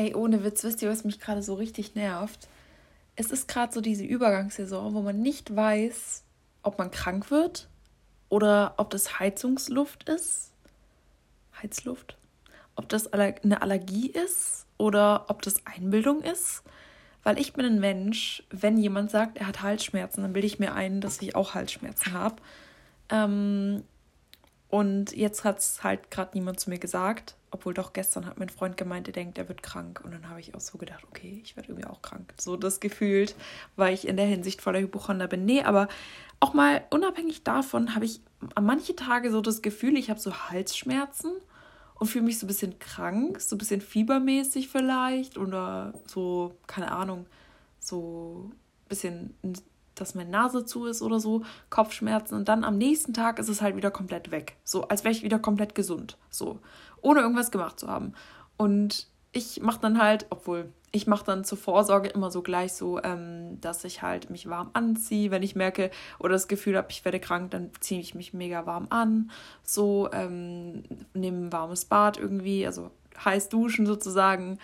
[0.00, 2.48] Ey, ohne Witz, wisst ihr, was mich gerade so richtig nervt?
[3.16, 6.24] Es ist gerade so diese Übergangssaison, wo man nicht weiß,
[6.62, 7.68] ob man krank wird
[8.30, 10.52] oder ob das Heizungsluft ist.
[11.62, 12.16] Heizluft?
[12.76, 16.62] Ob das eine Allergie ist oder ob das Einbildung ist.
[17.22, 20.72] Weil ich bin ein Mensch, wenn jemand sagt, er hat Halsschmerzen, dann bilde ich mir
[20.72, 22.36] ein, dass ich auch Halsschmerzen habe.
[23.10, 23.84] Ähm,
[24.70, 27.36] und jetzt hat es halt gerade niemand zu mir gesagt.
[27.52, 30.00] Obwohl doch gestern hat mein Freund gemeint, er denkt, er wird krank.
[30.04, 32.32] Und dann habe ich auch so gedacht, okay, ich werde irgendwie auch krank.
[32.38, 33.34] So das gefühlt,
[33.76, 35.44] weil ich in der Hinsicht voller Hypochonder bin.
[35.44, 35.88] Nee, aber
[36.38, 38.20] auch mal unabhängig davon habe ich
[38.54, 41.32] an manche Tage so das Gefühl, ich habe so Halsschmerzen
[41.98, 46.92] und fühle mich so ein bisschen krank, so ein bisschen fiebermäßig vielleicht oder so, keine
[46.92, 47.26] Ahnung,
[47.78, 48.50] so
[48.84, 49.34] ein bisschen
[50.00, 53.60] dass meine Nase zu ist oder so, Kopfschmerzen und dann am nächsten Tag ist es
[53.60, 54.56] halt wieder komplett weg.
[54.64, 56.16] So, als wäre ich wieder komplett gesund.
[56.30, 56.58] So,
[57.02, 58.14] ohne irgendwas gemacht zu haben.
[58.56, 63.00] Und ich mache dann halt, obwohl ich mache dann zur Vorsorge immer so gleich so,
[63.02, 67.04] ähm, dass ich halt mich warm anziehe, wenn ich merke oder das Gefühl habe, ich
[67.04, 69.30] werde krank, dann ziehe ich mich mega warm an.
[69.62, 70.82] So, ähm,
[71.14, 72.90] nehme ein warmes Bad irgendwie, also
[73.24, 74.58] heiß duschen sozusagen.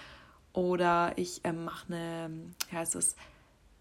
[0.52, 2.30] Oder ich ähm, mache eine,
[2.70, 3.14] wie heißt es,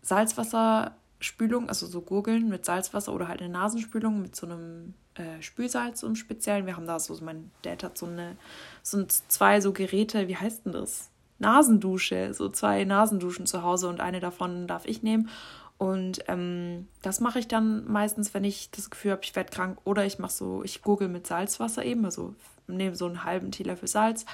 [0.02, 5.42] Salzwasser Spülung, also so Gurgeln mit Salzwasser oder halt eine Nasenspülung mit so einem äh,
[5.42, 6.66] Spülsalz im Speziellen.
[6.66, 8.38] Wir haben da so, mein Dad hat so eine,
[8.84, 11.10] so zwei so Geräte, wie heißt denn das?
[11.40, 15.30] Nasendusche, so zwei Nasenduschen zu Hause und eine davon darf ich nehmen.
[15.78, 19.78] Und ähm, das mache ich dann meistens, wenn ich das Gefühl habe, ich werde krank
[19.84, 22.34] oder ich mache so, ich gurgel mit Salzwasser eben, also
[22.68, 24.26] nehme so einen halben Teelöffel Salz,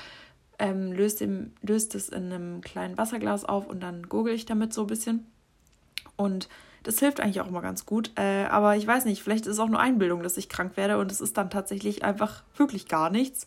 [0.59, 4.73] ähm, löse, dem, löse das in einem kleinen Wasserglas auf und dann gurgel ich damit
[4.73, 5.25] so ein bisschen.
[6.15, 6.47] Und
[6.83, 8.11] das hilft eigentlich auch immer ganz gut.
[8.17, 10.97] Äh, aber ich weiß nicht, vielleicht ist es auch nur Einbildung, dass ich krank werde
[10.97, 13.45] und es ist dann tatsächlich einfach wirklich gar nichts.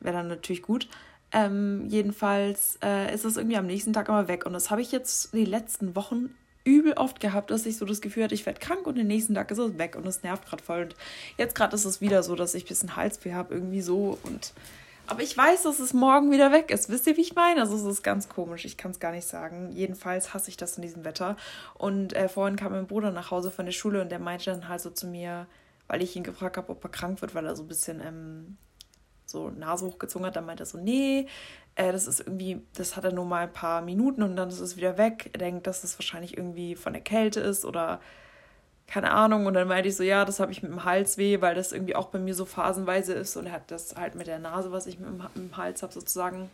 [0.00, 0.88] Wäre dann natürlich gut.
[1.32, 4.46] Ähm, jedenfalls äh, ist es irgendwie am nächsten Tag immer weg.
[4.46, 6.30] Und das habe ich jetzt die letzten Wochen
[6.64, 9.34] übel oft gehabt, dass ich so das Gefühl hatte, ich werde krank und den nächsten
[9.34, 10.82] Tag ist es weg und es nervt gerade voll.
[10.82, 10.96] Und
[11.38, 14.18] jetzt gerade ist es wieder so, dass ich ein bisschen Halsweh habe, irgendwie so.
[14.22, 14.52] Und
[15.06, 16.88] aber ich weiß, dass es morgen wieder weg ist.
[16.88, 17.60] Wisst ihr, wie ich meine?
[17.60, 18.64] Also es ist ganz komisch.
[18.64, 19.70] Ich kann es gar nicht sagen.
[19.72, 21.36] Jedenfalls hasse ich das in diesem Wetter.
[21.74, 24.68] Und äh, vorhin kam mein Bruder nach Hause von der Schule und der meinte dann
[24.68, 25.46] halt so zu mir,
[25.86, 28.56] weil ich ihn gefragt habe, ob er krank wird, weil er so ein bisschen ähm,
[29.26, 30.36] so Nase hochgezogen hat.
[30.36, 31.26] Dann meinte er so, nee,
[31.74, 34.60] äh, das ist irgendwie, das hat er nur mal ein paar Minuten und dann ist
[34.60, 35.30] es wieder weg.
[35.32, 38.00] Er denkt, dass es wahrscheinlich irgendwie von der Kälte ist oder
[38.86, 39.46] keine Ahnung.
[39.46, 41.96] Und dann meinte ich so, ja, das habe ich mit dem Halsweh, weil das irgendwie
[41.96, 43.36] auch bei mir so phasenweise ist.
[43.36, 45.82] Und er hat das halt mit der Nase, was ich mit dem, mit dem Hals
[45.82, 46.50] habe, sozusagen.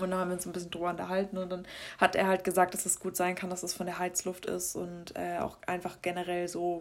[0.00, 1.66] Und dann haben wir uns ein bisschen drüber unterhalten und dann
[1.98, 4.74] hat er halt gesagt, dass es gut sein kann, dass es von der Heizluft ist
[4.74, 6.80] und äh, auch einfach generell so,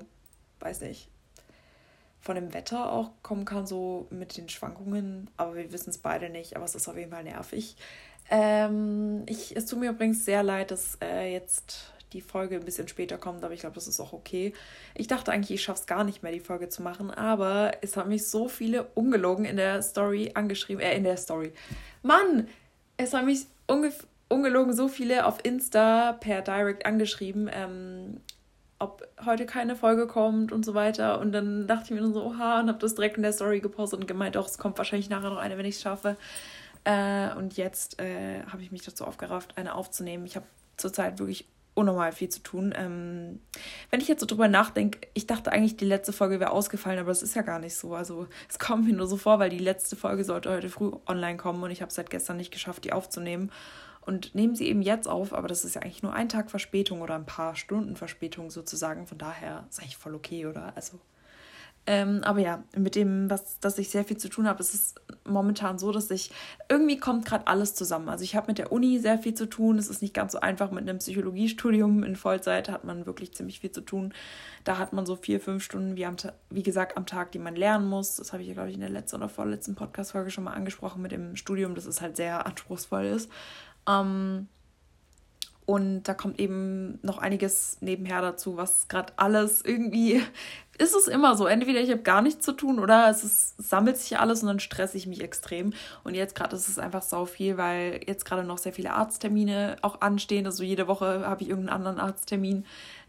[0.61, 1.09] weiß nicht,
[2.21, 5.29] von dem Wetter auch kommen kann, so mit den Schwankungen.
[5.37, 7.75] Aber wir wissen es beide nicht, aber es ist auf jeden Fall nervig.
[8.31, 12.87] Ähm, ich, es tut mir übrigens sehr leid, dass äh, jetzt die Folge ein bisschen
[12.87, 14.53] später kommt, aber ich glaube, das ist auch okay.
[14.95, 17.97] Ich dachte eigentlich, ich schaffe es gar nicht mehr, die Folge zu machen, aber es
[17.97, 21.51] haben mich so viele ungelogen in der Story angeschrieben, äh, in der Story.
[22.01, 22.47] Mann,
[22.97, 23.47] es haben mich
[24.29, 28.21] ungelogen so viele auf Insta per Direct angeschrieben, ähm,
[28.79, 31.19] ob heute keine Folge kommt und so weiter.
[31.19, 33.99] Und dann dachte ich mir so, oha, und habe das direkt in der Story gepostet
[33.99, 36.17] und gemeint, doch, es kommt wahrscheinlich nachher noch eine, wenn ich es schaffe.
[36.83, 40.25] Äh, und jetzt äh, habe ich mich dazu aufgerafft, eine aufzunehmen.
[40.25, 42.73] Ich habe zurzeit wirklich unnormal viel zu tun.
[42.75, 43.39] Ähm,
[43.89, 47.11] wenn ich jetzt so drüber nachdenke, ich dachte eigentlich, die letzte Folge wäre ausgefallen, aber
[47.11, 47.95] es ist ja gar nicht so.
[47.95, 51.37] Also es kommt mir nur so vor, weil die letzte Folge sollte heute früh online
[51.37, 53.51] kommen und ich habe es seit gestern nicht geschafft, die aufzunehmen.
[54.01, 57.01] Und nehmen sie eben jetzt auf, aber das ist ja eigentlich nur ein Tag Verspätung
[57.01, 59.07] oder ein paar Stunden Verspätung sozusagen.
[59.07, 60.73] Von daher ist eigentlich voll okay, oder?
[60.75, 60.99] Also
[61.85, 64.95] ähm, aber ja, mit dem, was, dass ich sehr viel zu tun habe, ist es
[65.25, 66.31] momentan so, dass ich
[66.69, 68.07] irgendwie kommt gerade alles zusammen.
[68.07, 69.77] Also ich habe mit der Uni sehr viel zu tun.
[69.77, 73.59] Es ist nicht ganz so einfach mit einem Psychologiestudium in Vollzeit hat man wirklich ziemlich
[73.59, 74.13] viel zu tun.
[74.63, 76.15] Da hat man so vier, fünf Stunden, wie, am,
[76.49, 78.15] wie gesagt, am Tag, die man lernen muss.
[78.15, 81.01] Das habe ich ja, glaube ich, in der letzten oder vorletzten Podcast-Folge schon mal angesprochen
[81.01, 83.29] mit dem Studium, dass es halt sehr anspruchsvoll ist.
[83.89, 84.47] Ähm,
[85.65, 90.21] und da kommt eben noch einiges nebenher dazu, was gerade alles irgendwie
[90.77, 91.45] ist es immer so.
[91.45, 94.59] Entweder ich habe gar nichts zu tun oder es ist, sammelt sich alles und dann
[94.59, 95.73] stresse ich mich extrem.
[96.03, 99.77] Und jetzt gerade ist es einfach sau viel, weil jetzt gerade noch sehr viele Arzttermine
[99.81, 100.45] auch anstehen.
[100.45, 102.65] Also jede Woche habe ich irgendeinen anderen Arzttermin.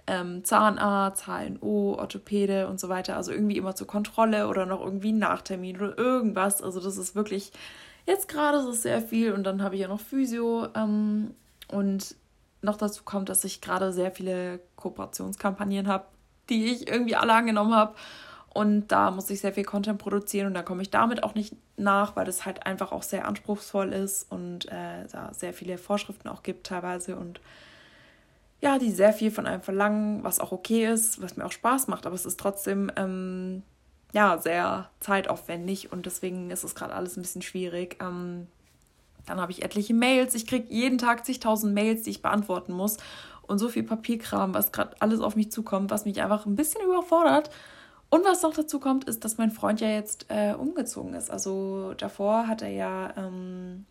[0.07, 3.17] Ähm, Zahnarzt, HNO, Orthopäde und so weiter.
[3.17, 6.63] Also irgendwie immer zur Kontrolle oder noch irgendwie einen Nachtermin oder irgendwas.
[6.63, 7.53] Also das ist wirklich,
[8.07, 9.33] jetzt gerade ist es sehr viel.
[9.33, 10.69] Und dann habe ich ja noch Physio.
[10.77, 11.35] Ähm,
[11.69, 12.15] und
[12.65, 16.07] noch dazu kommt, dass ich gerade sehr viele Kooperationskampagnen habe,
[16.49, 17.95] die ich irgendwie alle angenommen habe.
[18.53, 21.57] Und da muss ich sehr viel Content produzieren und da komme ich damit auch nicht
[21.77, 26.29] nach, weil das halt einfach auch sehr anspruchsvoll ist und äh, da sehr viele Vorschriften
[26.29, 27.41] auch gibt teilweise und
[28.61, 31.89] ja, die sehr viel von einem verlangen, was auch okay ist, was mir auch Spaß
[31.89, 33.65] macht, aber es ist trotzdem ähm,
[34.13, 37.99] ja sehr zeitaufwendig und deswegen ist es gerade alles ein bisschen schwierig.
[38.01, 38.47] Ähm,
[39.27, 40.35] dann habe ich etliche Mails.
[40.35, 42.99] Ich kriege jeden Tag zigtausend Mails, die ich beantworten muss.
[43.43, 46.83] Und so viel Papierkram, was gerade alles auf mich zukommt, was mich einfach ein bisschen
[46.83, 47.51] überfordert.
[48.11, 51.31] Und was noch dazu kommt, ist, dass mein Freund ja jetzt äh, umgezogen ist.
[51.31, 53.87] Also davor hat er ja ähm,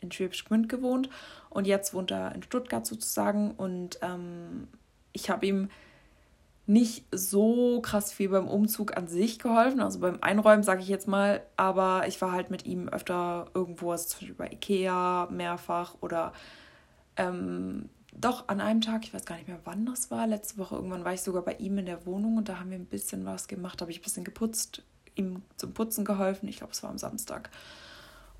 [0.00, 1.10] in Schwäbisch Gmünd gewohnt
[1.50, 3.50] und jetzt wohnt er in Stuttgart sozusagen.
[3.52, 4.68] Und ähm,
[5.12, 5.70] ich habe ihm
[6.68, 11.08] nicht so krass viel beim Umzug an sich geholfen, also beim Einräumen sage ich jetzt
[11.08, 15.96] mal, aber ich war halt mit ihm öfter irgendwo, also zum Beispiel bei Ikea mehrfach
[16.02, 16.34] oder
[17.16, 20.74] ähm, doch an einem Tag, ich weiß gar nicht mehr, wann das war, letzte Woche
[20.74, 23.24] irgendwann war ich sogar bei ihm in der Wohnung und da haben wir ein bisschen
[23.24, 24.82] was gemacht, habe ich ein bisschen geputzt,
[25.14, 27.48] ihm zum Putzen geholfen, ich glaube es war am Samstag.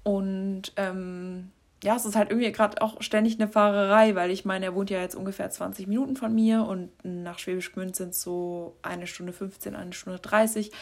[0.02, 1.50] Und ähm,
[1.82, 4.90] ja, es ist halt irgendwie gerade auch ständig eine Fahrerei, weil ich meine, er wohnt
[4.90, 9.06] ja jetzt ungefähr 20 Minuten von mir und nach Schwäbisch Gmünd sind es so eine
[9.06, 10.72] Stunde 15, eine Stunde 30.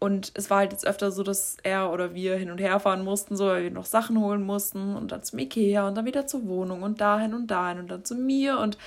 [0.00, 3.04] Und es war halt jetzt öfter so, dass er oder wir hin und her fahren
[3.04, 6.26] mussten, so, weil wir noch Sachen holen mussten und dann zum Ikea und dann wieder
[6.26, 8.58] zur Wohnung und dahin und dahin und dann zu mir.
[8.58, 8.78] Und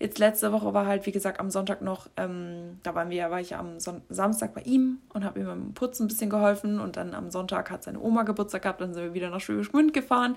[0.00, 3.40] jetzt letzte Woche war halt, wie gesagt, am Sonntag noch, ähm, da waren wir, war
[3.40, 6.96] ich am Son Samstag bei ihm und habe ihm beim Putzen ein bisschen geholfen und
[6.96, 9.94] dann am Sonntag hat seine Oma Geburtstag gehabt, dann sind wir wieder nach Schwäbisch Gmünd
[9.94, 10.34] gefahren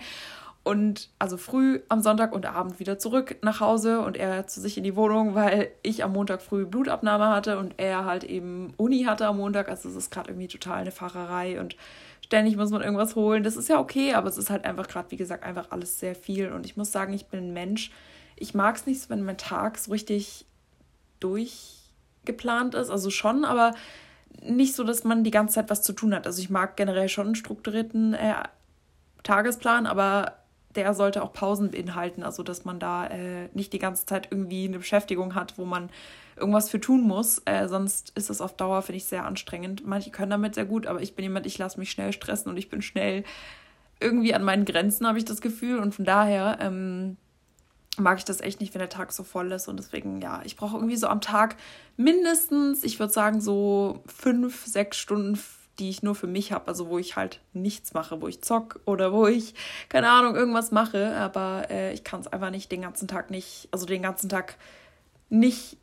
[0.69, 4.77] und also früh am Sonntag und Abend wieder zurück nach Hause und er zu sich
[4.77, 9.01] in die Wohnung, weil ich am Montag früh Blutabnahme hatte und er halt eben Uni
[9.05, 9.67] hatte am Montag.
[9.67, 11.75] Also es ist gerade irgendwie total eine Fahrerei und
[12.23, 13.41] ständig muss man irgendwas holen.
[13.41, 16.13] Das ist ja okay, aber es ist halt einfach gerade, wie gesagt, einfach alles sehr
[16.13, 16.51] viel.
[16.51, 17.89] Und ich muss sagen, ich bin ein Mensch.
[18.35, 20.45] Ich mag es nicht, wenn mein Tag so richtig
[21.19, 22.91] durchgeplant ist.
[22.91, 23.73] Also schon, aber
[24.43, 26.27] nicht so, dass man die ganze Zeit was zu tun hat.
[26.27, 28.35] Also ich mag generell schon einen strukturierten äh,
[29.23, 30.38] Tagesplan, aber
[30.75, 34.67] der sollte auch Pausen beinhalten, also dass man da äh, nicht die ganze Zeit irgendwie
[34.67, 35.89] eine Beschäftigung hat, wo man
[36.35, 37.41] irgendwas für tun muss.
[37.45, 39.85] Äh, sonst ist es auf Dauer, finde ich, sehr anstrengend.
[39.85, 42.57] Manche können damit sehr gut, aber ich bin jemand, ich lasse mich schnell stressen und
[42.57, 43.23] ich bin schnell
[43.99, 45.79] irgendwie an meinen Grenzen, habe ich das Gefühl.
[45.79, 47.17] Und von daher ähm,
[47.97, 49.67] mag ich das echt nicht, wenn der Tag so voll ist.
[49.67, 51.55] Und deswegen, ja, ich brauche irgendwie so am Tag
[51.97, 55.37] mindestens, ich würde sagen, so fünf, sechs Stunden
[55.79, 58.79] die ich nur für mich habe, also wo ich halt nichts mache, wo ich zock
[58.85, 59.55] oder wo ich,
[59.87, 63.67] keine Ahnung, irgendwas mache, aber äh, ich kann es einfach nicht den ganzen Tag nicht,
[63.71, 64.55] also den ganzen Tag
[65.29, 65.77] nicht,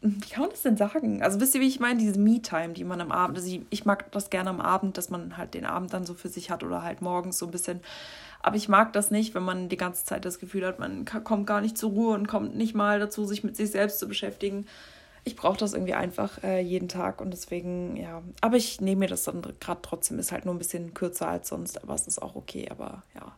[0.00, 1.22] wie kann man das denn sagen?
[1.22, 3.84] Also wisst ihr, wie ich meine, diese Me-Time, die man am Abend, also ich, ich
[3.84, 6.62] mag das gerne am Abend, dass man halt den Abend dann so für sich hat
[6.62, 7.80] oder halt morgens so ein bisschen.
[8.42, 11.46] Aber ich mag das nicht, wenn man die ganze Zeit das Gefühl hat, man kommt
[11.46, 14.66] gar nicht zur Ruhe und kommt nicht mal dazu, sich mit sich selbst zu beschäftigen
[15.24, 18.22] ich brauche das irgendwie einfach äh, jeden Tag und deswegen, ja.
[18.40, 21.48] Aber ich nehme mir das dann gerade trotzdem, ist halt nur ein bisschen kürzer als
[21.48, 23.36] sonst, aber es ist auch okay, aber ja.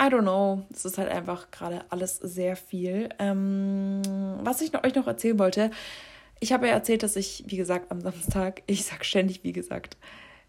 [0.00, 0.62] I don't know.
[0.72, 3.08] Es ist halt einfach gerade alles sehr viel.
[3.18, 4.02] Ähm,
[4.44, 5.70] was ich noch, euch noch erzählen wollte,
[6.40, 9.96] ich habe ja erzählt, dass ich, wie gesagt, am Samstag, ich sage ständig, wie gesagt,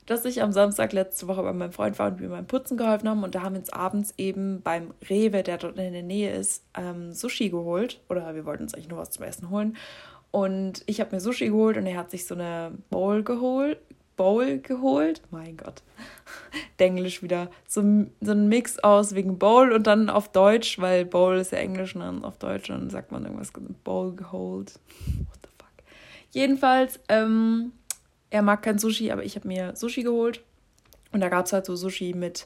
[0.06, 3.08] dass ich am Samstag letzte Woche bei meinem Freund war und wir beim Putzen geholfen
[3.08, 3.24] haben.
[3.24, 6.64] Und da haben wir uns abends eben beim Rewe, der dort in der Nähe ist,
[6.76, 8.02] ähm, Sushi geholt.
[8.10, 9.78] Oder wir wollten uns eigentlich nur was zum Essen holen.
[10.32, 13.80] Und ich habe mir Sushi geholt und er hat sich so eine Bowl geholt.
[14.16, 15.22] Bowl geholt.
[15.32, 15.82] Mein Gott.
[16.80, 17.50] Denglisch wieder.
[17.68, 17.82] So,
[18.20, 21.96] so ein Mix aus wegen Bowl und dann auf Deutsch, weil Bowl ist ja Englisch
[21.96, 23.54] und dann auf Deutsch und dann sagt man irgendwas
[23.84, 24.78] Bowl geholt.
[25.06, 25.72] What the fuck.
[26.32, 27.72] Jedenfalls, ähm,
[28.30, 30.44] er mag kein Sushi, aber ich habe mir Sushi geholt.
[31.12, 32.46] Und da gab es halt so Sushi mit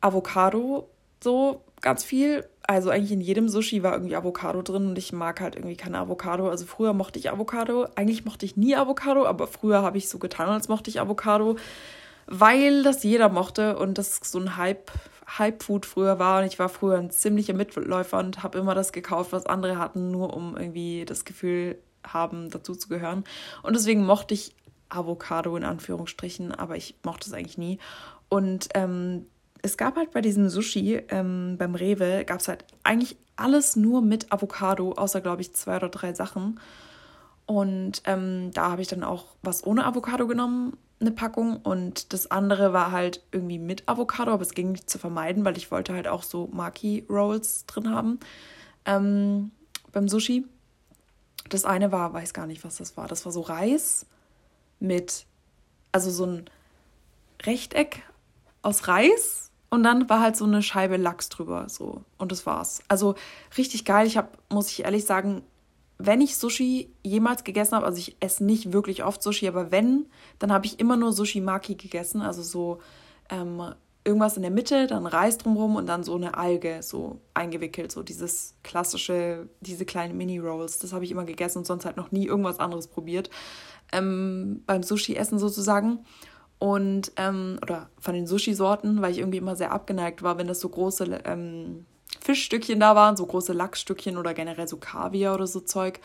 [0.00, 0.88] Avocado,
[1.22, 5.40] so ganz viel also eigentlich in jedem Sushi war irgendwie Avocado drin und ich mag
[5.40, 6.48] halt irgendwie keine Avocado.
[6.48, 7.86] Also früher mochte ich Avocado.
[7.94, 11.56] Eigentlich mochte ich nie Avocado, aber früher habe ich so getan, als mochte ich Avocado,
[12.26, 14.90] weil das jeder mochte und das so ein Hype,
[15.38, 16.40] Hype-Food früher war.
[16.40, 20.10] Und ich war früher ein ziemlicher Mitläufer und habe immer das gekauft, was andere hatten,
[20.10, 23.24] nur um irgendwie das Gefühl haben, dazu zu gehören.
[23.62, 24.54] Und deswegen mochte ich
[24.88, 27.78] Avocado in Anführungsstrichen, aber ich mochte es eigentlich nie.
[28.30, 29.26] Und ähm,
[29.64, 34.02] es gab halt bei diesem Sushi ähm, beim Rewe, gab es halt eigentlich alles nur
[34.02, 36.60] mit Avocado, außer glaube ich zwei oder drei Sachen.
[37.46, 41.56] Und ähm, da habe ich dann auch was ohne Avocado genommen, eine Packung.
[41.56, 45.56] Und das andere war halt irgendwie mit Avocado, aber es ging nicht zu vermeiden, weil
[45.56, 48.20] ich wollte halt auch so Maki Rolls drin haben
[48.84, 49.50] ähm,
[49.92, 50.44] beim Sushi.
[51.48, 53.08] Das eine war, weiß gar nicht, was das war.
[53.08, 54.04] Das war so Reis
[54.78, 55.24] mit,
[55.90, 56.44] also so ein
[57.46, 58.02] Rechteck
[58.60, 62.02] aus Reis und dann war halt so eine Scheibe Lachs drüber, so.
[62.18, 62.82] Und das war's.
[62.88, 63.14] Also
[63.58, 64.06] richtig geil.
[64.06, 65.42] Ich habe, muss ich ehrlich sagen,
[65.98, 70.06] wenn ich Sushi jemals gegessen habe, also ich esse nicht wirklich oft Sushi, aber wenn,
[70.38, 72.80] dann habe ich immer nur Sushi Maki gegessen, also so
[73.30, 77.90] ähm, irgendwas in der Mitte, dann Reis drumherum und dann so eine Alge so eingewickelt,
[77.92, 82.12] so dieses klassische, diese kleinen Mini-Rolls, das habe ich immer gegessen und sonst halt noch
[82.12, 83.30] nie irgendwas anderes probiert
[83.92, 86.04] ähm, beim Sushi-Essen sozusagen.
[86.64, 90.60] Und, ähm, oder von den Sushi-Sorten, weil ich irgendwie immer sehr abgeneigt war, wenn das
[90.60, 91.84] so große ähm,
[92.22, 96.00] Fischstückchen da waren, so große Lachsstückchen oder generell so Kaviar oder so Zeug.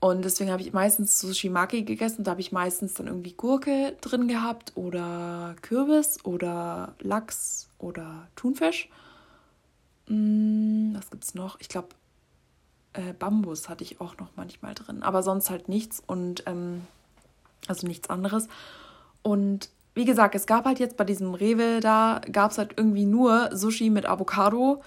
[0.00, 2.24] Und deswegen habe ich meistens Sushi Maki gegessen.
[2.24, 8.88] Da habe ich meistens dann irgendwie Gurke drin gehabt oder Kürbis oder Lachs oder Thunfisch.
[10.06, 11.60] Hm, was gibt's noch?
[11.60, 11.88] Ich glaube,
[12.94, 15.02] äh, Bambus hatte ich auch noch manchmal drin.
[15.02, 16.86] Aber sonst halt nichts und ähm,
[17.68, 18.48] also nichts anderes.
[19.26, 23.06] Und wie gesagt, es gab halt jetzt bei diesem Rewe da, gab es halt irgendwie
[23.06, 24.84] nur Sushi mit Avocado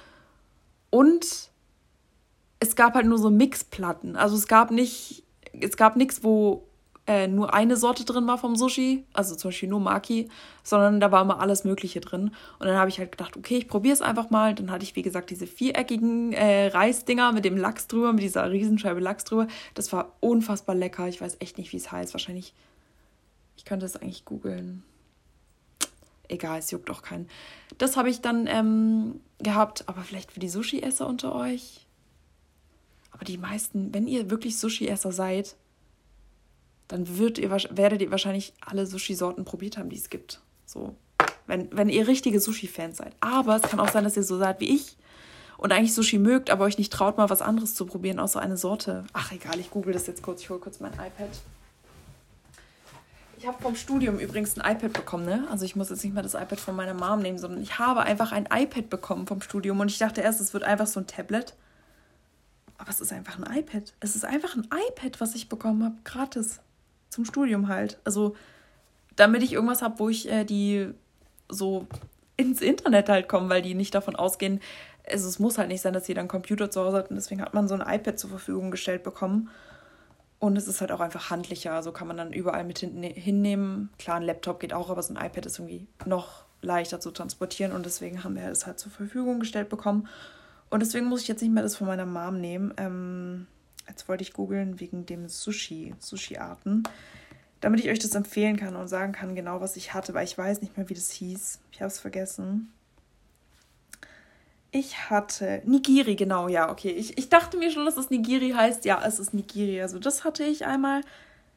[0.92, 1.50] und
[2.62, 4.16] es gab halt nur so Mixplatten.
[4.16, 6.64] Also es gab nicht, es gab nichts, wo
[7.06, 10.30] äh, nur eine Sorte drin war vom Sushi, also zum Beispiel nur Maki,
[10.64, 12.32] sondern da war immer alles Mögliche drin.
[12.60, 14.56] Und dann habe ich halt gedacht, okay, ich probiere es einfach mal.
[14.56, 18.50] Dann hatte ich, wie gesagt, diese viereckigen äh, Reisdinger mit dem Lachs drüber, mit dieser
[18.50, 19.48] Riesenscheibe Lachs drüber.
[19.74, 21.10] Das war unfassbar lecker.
[21.10, 22.14] Ich weiß echt nicht, wie es heißt.
[22.14, 22.69] Wahrscheinlich, ich
[23.70, 24.84] könnte es eigentlich googeln.
[26.28, 27.30] Egal, es juckt auch keinen.
[27.78, 31.86] Das habe ich dann ähm, gehabt, aber vielleicht für die Sushi-Esser unter euch.
[33.12, 35.56] Aber die meisten, wenn ihr wirklich Sushi-Esser seid,
[36.88, 40.42] dann ihr, werdet ihr wahrscheinlich alle Sushi-Sorten probiert haben, die es gibt.
[40.66, 40.96] So,
[41.46, 43.16] wenn, wenn ihr richtige Sushi-Fans seid.
[43.20, 44.98] Aber es kann auch sein, dass ihr so seid wie ich
[45.58, 48.58] und eigentlich Sushi mögt, aber euch nicht traut, mal was anderes zu probieren, außer eine
[48.58, 49.04] Sorte.
[49.14, 50.42] Ach, egal, ich google das jetzt kurz.
[50.42, 51.30] Ich hole kurz mein iPad.
[53.40, 55.48] Ich habe vom Studium übrigens ein iPad bekommen, ne?
[55.50, 58.02] Also ich muss jetzt nicht mal das iPad von meiner Mom nehmen, sondern ich habe
[58.02, 61.08] einfach ein iPad bekommen vom Studium und ich dachte erst, es wird einfach so ein
[61.08, 61.56] Tablet.
[62.78, 63.94] Aber es ist einfach ein iPad.
[64.02, 66.60] Es ist einfach ein iPad, was ich bekommen habe, gratis
[67.10, 67.98] zum Studium halt.
[68.04, 68.36] Also
[69.16, 70.90] damit ich irgendwas habe, wo ich äh, die
[71.48, 71.88] so
[72.36, 74.60] ins Internet halt kommen, weil die nicht davon ausgehen,
[75.10, 77.42] also es muss halt nicht sein, dass jeder einen Computer zu Hause hat und deswegen
[77.42, 79.50] hat man so ein iPad zur Verfügung gestellt bekommen.
[80.40, 83.90] Und es ist halt auch einfach handlicher, also kann man dann überall mit hinnehmen.
[84.00, 87.74] Klar, ein Laptop geht auch, aber so ein iPad ist irgendwie noch leichter zu transportieren
[87.74, 90.08] und deswegen haben wir es halt zur Verfügung gestellt bekommen.
[90.70, 92.74] Und deswegen muss ich jetzt nicht mehr das von meiner Mom nehmen.
[92.78, 93.48] Ähm,
[93.90, 96.84] Jetzt wollte ich googeln wegen dem Sushi, Sushi-Arten,
[97.60, 100.38] damit ich euch das empfehlen kann und sagen kann genau, was ich hatte, weil ich
[100.38, 101.60] weiß nicht mehr, wie das hieß.
[101.72, 102.72] Ich habe es vergessen.
[104.72, 106.92] Ich hatte Nigiri, genau, ja, okay.
[106.92, 108.86] Ich, ich dachte mir schon, dass es Nigiri heißt.
[108.86, 109.82] Ja, es ist Nigiri.
[109.82, 111.02] Also das hatte ich einmal.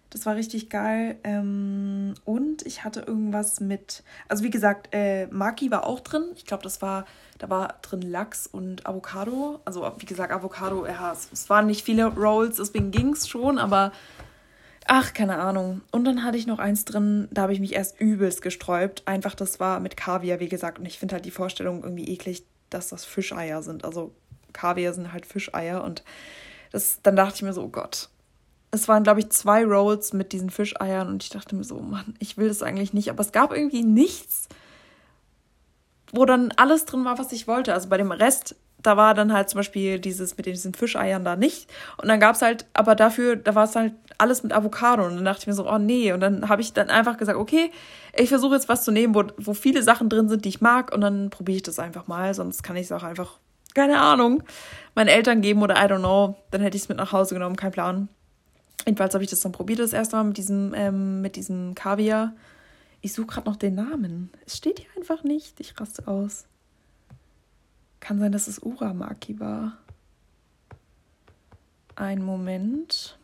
[0.08, 1.16] Das war richtig geil.
[1.22, 6.24] Ähm, und ich hatte irgendwas mit, also wie gesagt, äh, Maki war auch drin.
[6.36, 7.04] Ich glaube, das war,
[7.38, 9.60] da war drin Lachs und Avocado.
[9.66, 13.58] Also wie gesagt, Avocado, ja, es, es waren nicht viele Rolls, deswegen ging es schon,
[13.58, 13.92] aber
[14.86, 15.82] ach, keine Ahnung.
[15.92, 19.02] Und dann hatte ich noch eins drin, da habe ich mich erst übelst gesträubt.
[19.06, 20.78] Einfach, das war mit Kaviar, wie gesagt.
[20.78, 23.84] Und ich finde halt die Vorstellung irgendwie eklig, dass das Fischeier sind.
[23.84, 24.14] Also
[24.52, 26.04] Kaviar sind halt Fischeier und
[26.72, 28.08] das, dann dachte ich mir so, oh Gott,
[28.70, 32.14] es waren, glaube ich, zwei Rolls mit diesen Fischeiern und ich dachte mir so, Mann,
[32.18, 33.10] ich will das eigentlich nicht.
[33.10, 34.48] Aber es gab irgendwie nichts,
[36.10, 37.74] wo dann alles drin war, was ich wollte.
[37.74, 41.36] Also bei dem Rest, da war dann halt zum Beispiel dieses mit diesen Fischeiern da
[41.36, 41.70] nicht.
[41.96, 45.04] Und dann gab es halt, aber dafür, da war es halt alles mit Avocado.
[45.04, 46.12] Und dann dachte ich mir so, oh nee.
[46.12, 47.70] Und dann habe ich dann einfach gesagt, okay,
[48.16, 50.92] ich versuche jetzt was zu nehmen, wo, wo viele Sachen drin sind, die ich mag.
[50.94, 52.34] Und dann probiere ich das einfach mal.
[52.34, 53.38] Sonst kann ich es auch einfach,
[53.74, 54.42] keine Ahnung,
[54.94, 56.36] meinen Eltern geben oder I don't know.
[56.50, 58.08] Dann hätte ich es mit nach Hause genommen, kein Plan.
[58.84, 62.32] Jedenfalls habe ich das dann probiert das erste Mal mit diesem, ähm, mit diesem Kaviar.
[63.00, 64.30] Ich suche gerade noch den Namen.
[64.46, 65.60] Es steht hier einfach nicht.
[65.60, 66.46] Ich raste aus.
[68.02, 69.78] Kann sein, dass es Uramaki war.
[71.94, 73.16] Ein Moment.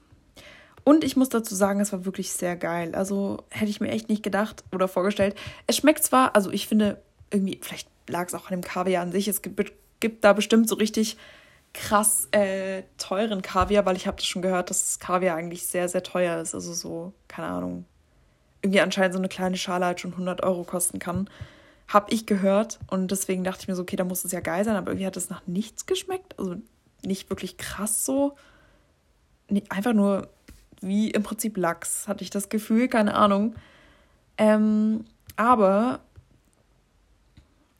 [0.84, 2.94] Und ich muss dazu sagen, es war wirklich sehr geil.
[2.94, 5.34] Also hätte ich mir echt nicht gedacht oder vorgestellt.
[5.66, 9.10] Es schmeckt zwar, also ich finde irgendwie, vielleicht lag es auch an dem Kaviar an
[9.10, 9.26] sich.
[9.26, 11.16] Es gibt, gibt da bestimmt so richtig
[11.74, 16.04] krass äh, teuren Kaviar, weil ich habe das schon gehört, dass Kaviar eigentlich sehr, sehr
[16.04, 16.54] teuer ist.
[16.54, 17.84] Also so, keine Ahnung,
[18.62, 21.28] irgendwie anscheinend so eine kleine Schale halt schon 100 Euro kosten kann.
[21.88, 24.64] Hab ich gehört und deswegen dachte ich mir so, okay, da muss es ja geil
[24.64, 26.38] sein, aber irgendwie hat es nach nichts geschmeckt.
[26.38, 26.56] Also
[27.04, 28.36] nicht wirklich krass so.
[29.48, 30.28] Nee, einfach nur
[30.80, 33.54] wie im Prinzip Lachs, hatte ich das Gefühl, keine Ahnung.
[34.36, 35.04] Ähm,
[35.36, 36.00] aber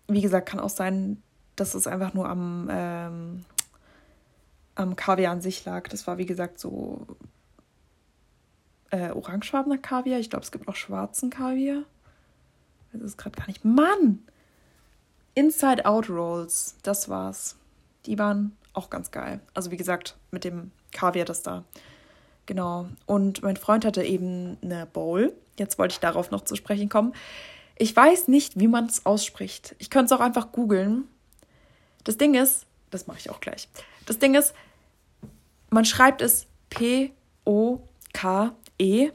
[0.09, 1.23] wie gesagt, kann auch sein,
[1.55, 3.45] dass es einfach nur am ähm,
[4.75, 5.89] am Kaviar an sich lag.
[5.89, 7.07] Das war wie gesagt so
[8.91, 10.21] äh, orangefarbener Kaviar.
[10.21, 11.83] Ich glaube, es gibt auch schwarzen Kaviar.
[12.99, 13.65] Das ist gerade gar nicht.
[13.65, 14.21] Mann!
[15.35, 17.57] Inside Out Rolls, das war's.
[18.07, 19.41] Die waren Auch ganz geil.
[19.55, 21.65] Also wie gesagt, mit dem Kaviar das da.
[22.47, 22.89] Genau.
[23.07, 25.33] Und mein Freund hatte eben eine Bowl.
[25.59, 27.13] Jetzt wollte ich darauf noch zu sprechen kommen.
[27.77, 29.77] Ich weiß nicht, wie man es ausspricht.
[29.79, 31.05] Ich könnte es auch einfach googeln.
[32.05, 33.69] Das Ding ist, das mache ich auch gleich.
[34.07, 34.55] Das Ding ist,
[35.71, 37.13] man schreibt es P-O-K-E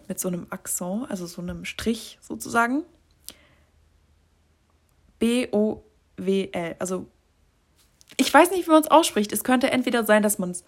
[0.08, 2.84] mit so einem Akzent, also so einem Strich sozusagen.
[5.24, 6.76] B-O-W-L.
[6.80, 7.08] Also,
[8.18, 9.32] ich weiß nicht, wie man es ausspricht.
[9.32, 10.64] Es könnte entweder sein, dass man es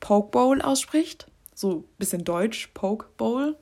[0.00, 1.26] Poke Bowl ausspricht
[1.58, 3.56] so ein bisschen deutsch, Poke Bowl.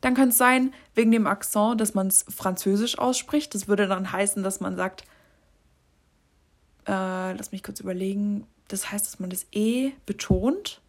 [0.00, 3.54] Dann kann es sein, wegen dem Akzent, dass man es französisch ausspricht.
[3.54, 5.02] Das würde dann heißen, dass man sagt,
[6.86, 10.80] äh, lass mich kurz überlegen, das heißt, dass man das E betont.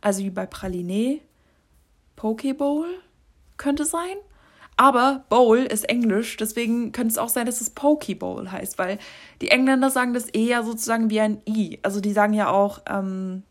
[0.00, 1.20] Also wie bei Praliné,
[2.16, 2.88] Poke Bowl
[3.56, 4.16] könnte sein.
[4.76, 8.98] Aber Bowl ist Englisch, deswegen könnte es auch sein, dass es Poke Bowl heißt, weil
[9.40, 11.78] die Engländer sagen das E ja sozusagen wie ein I.
[11.82, 13.42] Also die sagen ja auch ähm,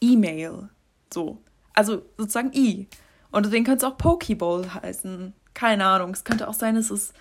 [0.00, 0.68] E-Mail.
[1.12, 1.38] So.
[1.74, 2.88] Also sozusagen I.
[3.32, 5.32] Und deswegen könnte es auch Pokeball heißen.
[5.54, 6.10] Keine Ahnung.
[6.10, 7.12] Es könnte auch sein, dass es.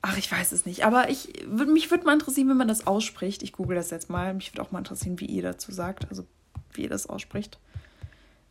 [0.00, 0.84] Ach, ich weiß es nicht.
[0.84, 3.42] Aber ich, mich würde mal interessieren, wie man das ausspricht.
[3.42, 4.32] Ich google das jetzt mal.
[4.34, 6.08] Mich würde auch mal interessieren, wie ihr dazu sagt.
[6.08, 6.24] Also,
[6.72, 7.58] wie ihr das ausspricht.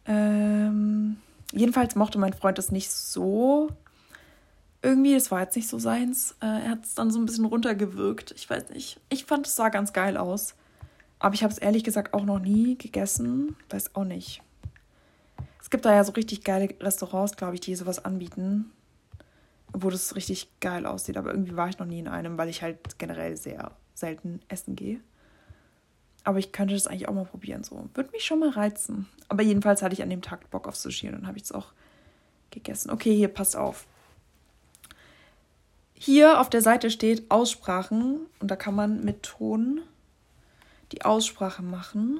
[0.05, 1.17] Ähm,
[1.51, 3.69] jedenfalls mochte mein Freund das nicht so.
[4.81, 6.35] Irgendwie, das war jetzt nicht so seins.
[6.41, 8.31] Äh, er hat es dann so ein bisschen runtergewirkt.
[8.31, 8.99] Ich weiß nicht.
[9.09, 10.55] Ich fand, es sah ganz geil aus.
[11.19, 13.55] Aber ich habe es ehrlich gesagt auch noch nie gegessen.
[13.69, 14.41] Weiß auch nicht.
[15.61, 18.71] Es gibt da ja so richtig geile Restaurants, glaube ich, die sowas anbieten,
[19.71, 21.17] wo das richtig geil aussieht.
[21.17, 24.75] Aber irgendwie war ich noch nie in einem, weil ich halt generell sehr selten essen
[24.75, 24.99] gehe.
[26.23, 27.63] Aber ich könnte das eigentlich auch mal probieren.
[27.63, 29.09] So würde mich schon mal reizen.
[29.27, 31.51] Aber jedenfalls hatte ich an dem Tag Bock auf Sushi und dann habe ich es
[31.51, 31.67] auch
[32.51, 32.91] gegessen.
[32.91, 33.85] Okay, hier passt auf.
[35.93, 39.81] Hier auf der Seite steht Aussprachen und da kann man mit Ton
[40.91, 42.19] die Aussprache machen.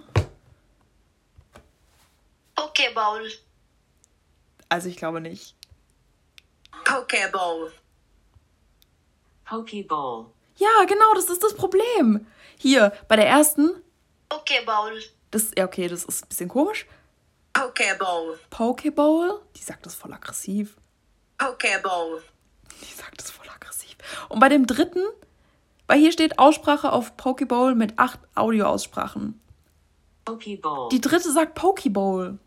[2.55, 3.27] Pokeball.
[4.69, 5.55] Also ich glaube nicht.
[6.85, 7.71] Pokeball.
[9.45, 10.25] Pokeball.
[10.57, 12.25] Ja, genau, das ist das Problem.
[12.57, 13.71] Hier, bei der ersten.
[14.31, 14.97] Pokeball.
[15.31, 16.85] Das, ja, okay, das ist ein bisschen komisch.
[17.51, 18.39] Pokeball.
[18.49, 19.41] Pokeball?
[19.57, 20.77] Die sagt das voll aggressiv.
[21.37, 22.23] Pokeball.
[22.81, 23.97] Die sagt das voll aggressiv.
[24.29, 25.03] Und bei dem dritten,
[25.87, 29.37] weil hier steht Aussprache auf Pokeball mit acht Audioaussprachen.
[30.23, 30.87] Pokeball.
[30.89, 32.39] Die dritte sagt Pokeball.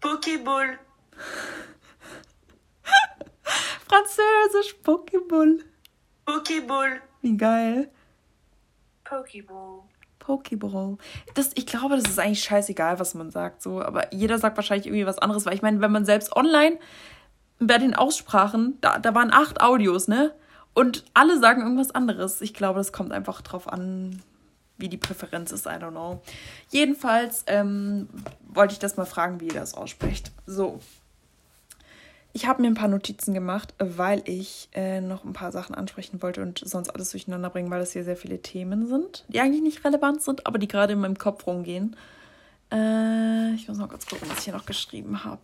[0.00, 0.76] Pokéball.
[3.88, 5.60] Französisch, Pokéball.
[6.26, 7.00] Pokéball.
[7.22, 7.92] Wie geil.
[9.04, 9.84] Pokéball.
[10.28, 10.98] Pokéball.
[11.34, 13.80] Das, ich glaube, das ist eigentlich scheißegal, was man sagt, so.
[13.82, 16.78] Aber jeder sagt wahrscheinlich irgendwie was anderes, weil ich meine, wenn man selbst online
[17.58, 20.34] bei den Aussprachen, da, da waren acht Audios, ne?
[20.74, 22.40] Und alle sagen irgendwas anderes.
[22.40, 24.22] Ich glaube, das kommt einfach drauf an,
[24.76, 26.22] wie die Präferenz ist, I don't know.
[26.70, 28.08] Jedenfalls ähm,
[28.46, 30.30] wollte ich das mal fragen, wie ihr das ausspricht.
[30.46, 30.78] So.
[32.32, 36.22] Ich habe mir ein paar Notizen gemacht, weil ich äh, noch ein paar Sachen ansprechen
[36.22, 39.62] wollte und sonst alles durcheinander bringen, weil das hier sehr viele Themen sind, die eigentlich
[39.62, 41.96] nicht relevant sind, aber die gerade in meinem Kopf rumgehen.
[42.70, 45.40] Äh, ich muss mal kurz gucken, was ich hier noch geschrieben habe.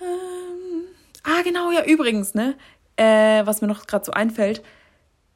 [0.00, 0.84] Ähm,
[1.22, 2.56] ah, genau, ja, übrigens, ne?
[2.96, 4.62] Äh, was mir noch gerade so einfällt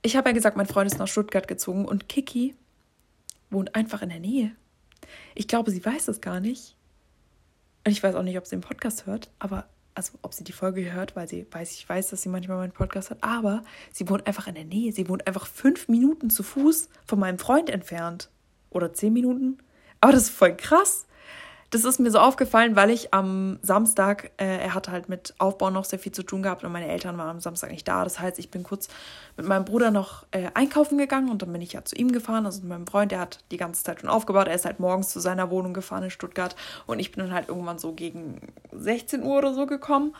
[0.04, 2.54] ich habe ja gesagt, mein Freund ist nach Stuttgart gezogen und Kiki
[3.48, 4.54] wohnt einfach in der Nähe.
[5.34, 6.76] Ich glaube, sie weiß das gar nicht.
[7.86, 10.52] Und ich weiß auch nicht, ob sie den Podcast hört, aber also ob sie die
[10.52, 14.08] Folge hört, weil sie weiß, ich weiß, dass sie manchmal meinen Podcast hat, aber sie
[14.08, 14.92] wohnt einfach in der Nähe.
[14.92, 18.30] Sie wohnt einfach fünf Minuten zu Fuß von meinem Freund entfernt.
[18.70, 19.58] Oder zehn Minuten.
[20.00, 21.06] Aber das ist voll krass
[21.74, 25.70] das ist mir so aufgefallen, weil ich am Samstag, äh, er hatte halt mit Aufbau
[25.70, 28.04] noch sehr viel zu tun gehabt und meine Eltern waren am Samstag nicht da.
[28.04, 28.88] Das heißt, ich bin kurz
[29.36, 32.46] mit meinem Bruder noch äh, einkaufen gegangen und dann bin ich ja zu ihm gefahren,
[32.46, 34.46] also mit meinem Freund, der hat die ganze Zeit schon aufgebaut.
[34.46, 36.54] Er ist halt morgens zu seiner Wohnung gefahren in Stuttgart
[36.86, 40.14] und ich bin dann halt irgendwann so gegen 16 Uhr oder so gekommen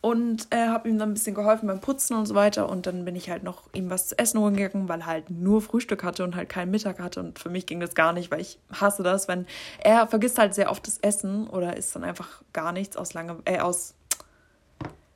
[0.00, 2.68] und äh, habe ihm dann ein bisschen geholfen beim Putzen und so weiter.
[2.68, 5.30] Und dann bin ich halt noch ihm was zu essen holen gegangen, weil er halt
[5.30, 7.20] nur Frühstück hatte und halt keinen Mittag hatte.
[7.20, 9.46] Und für mich ging das gar nicht, weil ich hasse das, wenn
[9.80, 13.38] er vergisst halt sehr oft das Essen oder isst dann einfach gar nichts aus lange,
[13.44, 13.94] äh, aus,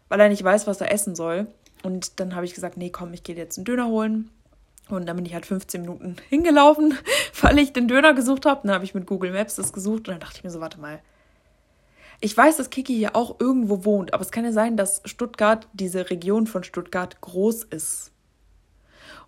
[0.08, 1.46] weil er nicht weiß, was er essen soll.
[1.84, 4.30] Und dann habe ich gesagt, nee, komm, ich gehe jetzt einen Döner holen.
[4.88, 6.98] Und dann bin ich halt 15 Minuten hingelaufen,
[7.40, 8.62] weil ich den Döner gesucht habe.
[8.64, 10.80] Dann habe ich mit Google Maps das gesucht und dann dachte ich mir so, warte
[10.80, 10.98] mal,
[12.22, 15.68] ich weiß, dass Kiki hier auch irgendwo wohnt, aber es kann ja sein, dass Stuttgart,
[15.72, 18.11] diese Region von Stuttgart, groß ist.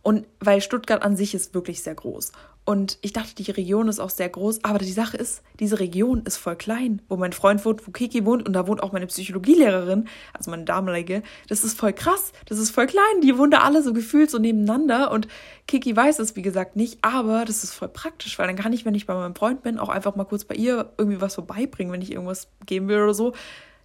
[0.04, 2.30] Und weil Stuttgart an sich ist wirklich sehr groß.
[2.66, 6.22] Und ich dachte, die Region ist auch sehr groß, aber die Sache ist, diese Region
[6.26, 9.06] ist voll klein, wo mein Freund wohnt, wo Kiki wohnt und da wohnt auch meine
[9.06, 11.22] Psychologielehrerin, also meine damalige.
[11.48, 14.38] Das ist voll krass, das ist voll klein, die wohnen da alle so gefühlt so
[14.38, 15.26] nebeneinander und
[15.66, 18.84] Kiki weiß es, wie gesagt, nicht, aber das ist voll praktisch, weil dann kann ich,
[18.84, 21.92] wenn ich bei meinem Freund bin, auch einfach mal kurz bei ihr irgendwie was vorbeibringen,
[21.92, 23.32] wenn ich irgendwas geben will oder so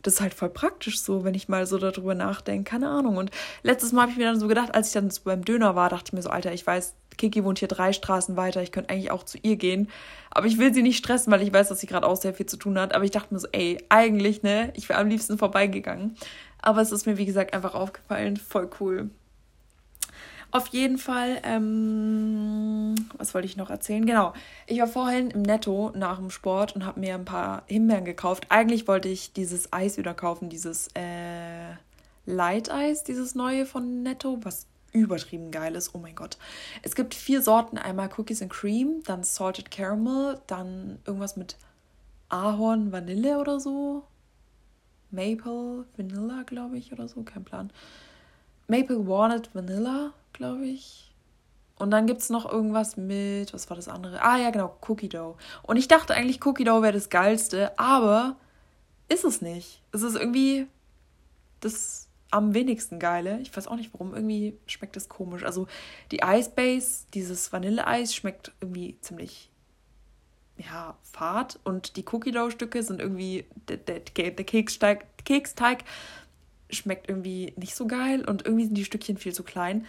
[0.01, 2.69] das ist halt voll praktisch so, wenn ich mal so darüber nachdenke.
[2.69, 3.17] Keine Ahnung.
[3.17, 3.31] Und
[3.63, 5.89] letztes Mal habe ich mir dann so gedacht, als ich dann so beim Döner war,
[5.89, 8.91] dachte ich mir so, Alter, ich weiß, Kiki wohnt hier drei Straßen weiter, ich könnte
[8.91, 9.89] eigentlich auch zu ihr gehen.
[10.31, 12.45] Aber ich will sie nicht stressen, weil ich weiß, dass sie gerade auch sehr viel
[12.45, 12.95] zu tun hat.
[12.95, 16.15] Aber ich dachte mir so, ey, eigentlich, ne, ich wäre am liebsten vorbeigegangen.
[16.61, 18.37] Aber es ist mir, wie gesagt, einfach aufgefallen.
[18.37, 19.09] Voll cool.
[20.51, 24.03] Auf jeden Fall, ähm, was wollte ich noch erzählen?
[24.05, 24.33] Genau,
[24.65, 28.47] ich war vorhin im Netto nach dem Sport und habe mir ein paar Himbeeren gekauft.
[28.49, 31.73] Eigentlich wollte ich dieses Eis wieder kaufen, dieses äh,
[32.25, 35.93] Light Eis, dieses neue von Netto, was übertrieben geil ist.
[35.93, 36.39] Oh mein Gott.
[36.81, 41.57] Es gibt vier Sorten: einmal Cookies and Cream, dann Salted Caramel, dann irgendwas mit
[42.29, 44.03] Ahorn, Vanille oder so.
[45.11, 47.71] Maple, Vanilla, glaube ich, oder so, kein Plan.
[48.67, 51.13] Maple Walnut Vanilla, glaube ich.
[51.77, 54.21] Und dann gibt es noch irgendwas mit, was war das andere?
[54.21, 55.37] Ah ja, genau, Cookie Dough.
[55.63, 58.35] Und ich dachte eigentlich, Cookie Dough wäre das geilste, aber
[59.07, 59.81] ist es nicht.
[59.93, 60.67] Es ist irgendwie
[61.61, 63.39] das am wenigsten geile.
[63.39, 65.43] Ich weiß auch nicht warum, irgendwie schmeckt es komisch.
[65.43, 65.67] Also
[66.11, 69.49] die Ice Base, dieses Vanilleeis schmeckt irgendwie ziemlich
[70.57, 75.85] ja, fad und die Cookie Dough Stücke sind irgendwie der, der, der Keksteig, Keksteig
[76.69, 79.85] schmeckt irgendwie nicht so geil und irgendwie sind die Stückchen viel zu klein.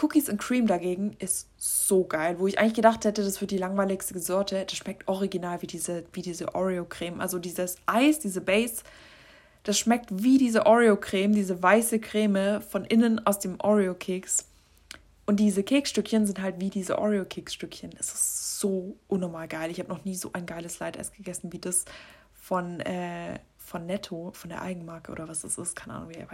[0.00, 3.58] Cookies and Cream dagegen ist so geil, wo ich eigentlich gedacht hätte, das wird die
[3.58, 4.64] langweiligste Sorte.
[4.66, 7.20] Das schmeckt original wie diese, wie diese Oreo-Creme.
[7.20, 8.82] Also dieses Eis, diese Base,
[9.62, 14.46] das schmeckt wie diese Oreo-Creme, diese weiße Creme von innen aus dem Oreo-Keks.
[15.24, 17.90] Und diese Keksstückchen sind halt wie diese Oreo-Keksstückchen.
[17.98, 19.70] Es ist so unnormal geil.
[19.70, 21.84] Ich habe noch nie so ein geiles Leiteis gegessen wie das
[22.34, 26.24] von äh, von Netto, von der Eigenmarke oder was es ist, keine Ahnung, wie,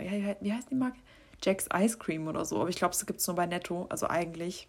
[0.41, 0.99] wie heißt die Marke?
[1.43, 4.09] Jack's Ice Cream oder so, aber ich glaube, es gibt es nur bei Netto, also
[4.09, 4.69] eigentlich.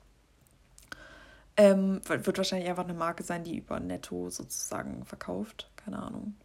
[1.55, 5.69] Ähm, wird wahrscheinlich einfach eine Marke sein, die über Netto sozusagen verkauft.
[5.75, 6.35] Keine Ahnung.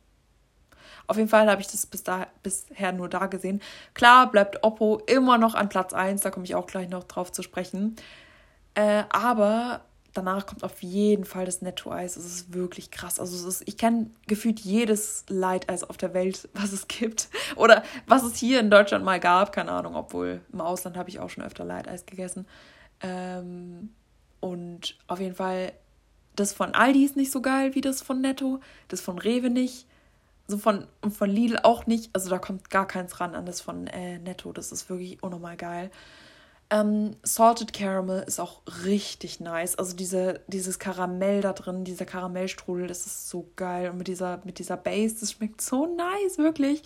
[1.07, 3.63] Auf jeden Fall habe ich das bis da, bisher nur da gesehen.
[3.95, 7.33] Klar bleibt Oppo immer noch an Platz 1, da komme ich auch gleich noch drauf
[7.33, 7.97] zu sprechen.
[8.75, 9.81] Äh, aber
[10.19, 12.17] danach kommt auf jeden Fall das Netto-Eis.
[12.17, 13.21] Es ist wirklich krass.
[13.21, 17.29] Also ist, ich kenne gefühlt jedes Light-Eis auf der Welt, was es gibt.
[17.57, 19.53] Oder was es hier in Deutschland mal gab.
[19.53, 22.47] Keine Ahnung, obwohl im Ausland habe ich auch schon öfter Light-Eis gegessen.
[23.01, 23.91] Ähm,
[24.41, 25.73] und auf jeden Fall,
[26.35, 28.61] das von Aldi ist nicht so geil wie das von Netto.
[28.89, 29.87] Das von Rewe nicht.
[30.49, 32.11] So von, und von Lidl auch nicht.
[32.13, 34.53] Also da kommt gar keins ran an das von äh, Netto.
[34.53, 35.91] Das ist wirklich unnormal geil.
[36.71, 39.77] Ähm, Salted Caramel ist auch richtig nice.
[39.77, 43.89] Also diese, dieses Karamell da drin, dieser Karamellstrudel, das ist so geil.
[43.91, 46.83] Und mit dieser, mit dieser Base, das schmeckt so nice, wirklich.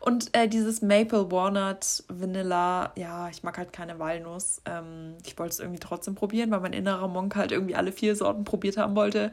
[0.00, 4.62] Und äh, dieses Maple Walnut Vanilla, ja, ich mag halt keine Walnuss.
[4.64, 8.16] Ähm, ich wollte es irgendwie trotzdem probieren, weil mein innerer Monk halt irgendwie alle vier
[8.16, 9.32] Sorten probiert haben wollte.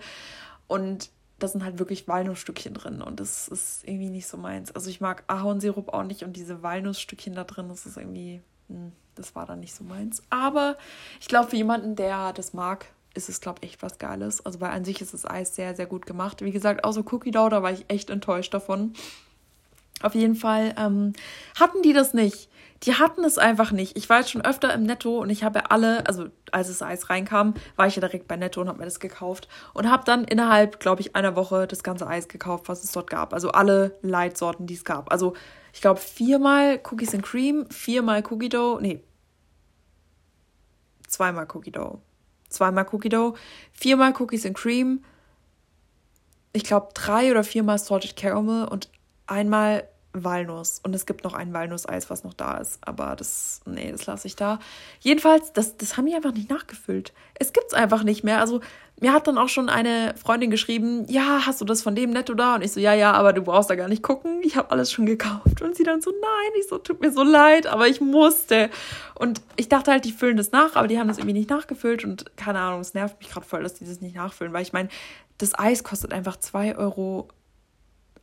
[0.68, 4.72] Und da sind halt wirklich Walnussstückchen drin und das ist irgendwie nicht so meins.
[4.72, 8.94] Also ich mag Ahornsirup auch nicht und diese Walnussstückchen da drin, das ist irgendwie hm,
[9.16, 10.24] das war dann nicht so meins.
[10.30, 10.78] Aber
[11.20, 14.46] ich glaube, für jemanden, der das mag, ist es, glaube ich, echt was Geiles.
[14.46, 16.42] Also, weil an sich ist das Eis sehr, sehr gut gemacht.
[16.42, 18.94] Wie gesagt, außer Cookie Dough, da war ich echt enttäuscht davon.
[20.02, 21.14] Auf jeden Fall ähm,
[21.60, 22.50] hatten die das nicht.
[22.84, 23.96] Die hatten es einfach nicht.
[23.96, 27.10] Ich war jetzt schon öfter im Netto und ich habe alle, also als das Eis
[27.10, 30.26] reinkam, war ich ja direkt bei Netto und habe mir das gekauft und habe dann
[30.26, 33.34] innerhalb, glaube ich, einer Woche das ganze Eis gekauft, was es dort gab.
[33.34, 35.14] Also alle Light-Sorten, die es gab.
[35.14, 35.34] Also
[35.74, 39.04] ich glaube, viermal Cookies and Cream, viermal Cookie Dough, nee,
[41.08, 42.00] zweimal Cookie Dough.
[42.50, 43.36] Zweimal Cookie Dough,
[43.72, 45.04] viermal Cookies and Cream,
[46.54, 48.90] ich glaube, drei oder viermal Salted Caramel und
[49.26, 50.80] einmal Walnuss.
[50.84, 52.80] Und es gibt noch ein Walnusseis, was noch da ist.
[52.88, 54.60] Aber das, nee, das lasse ich da.
[55.00, 57.14] Jedenfalls, das, das haben die einfach nicht nachgefüllt.
[57.36, 58.40] Es gibt es einfach nicht mehr.
[58.40, 58.62] Also,
[59.02, 62.36] mir hat dann auch schon eine Freundin geschrieben, ja, hast du das von dem Netto
[62.36, 62.56] da?
[62.56, 64.40] Und ich so, ja, ja, aber du brauchst da gar nicht gucken.
[64.44, 65.62] Ich habe alles schon gekauft.
[65.62, 68.70] Und sie dann so, nein, ich so, tut mir so leid, aber ich musste.
[69.16, 72.06] Und ich dachte halt, die füllen das nach, aber die haben das irgendwie nicht nachgefüllt.
[72.06, 74.54] Und keine Ahnung, es nervt mich gerade voll, dass die das nicht nachfüllen.
[74.54, 74.90] Weil ich meine,
[75.38, 77.28] das Eis kostet einfach 2 Euro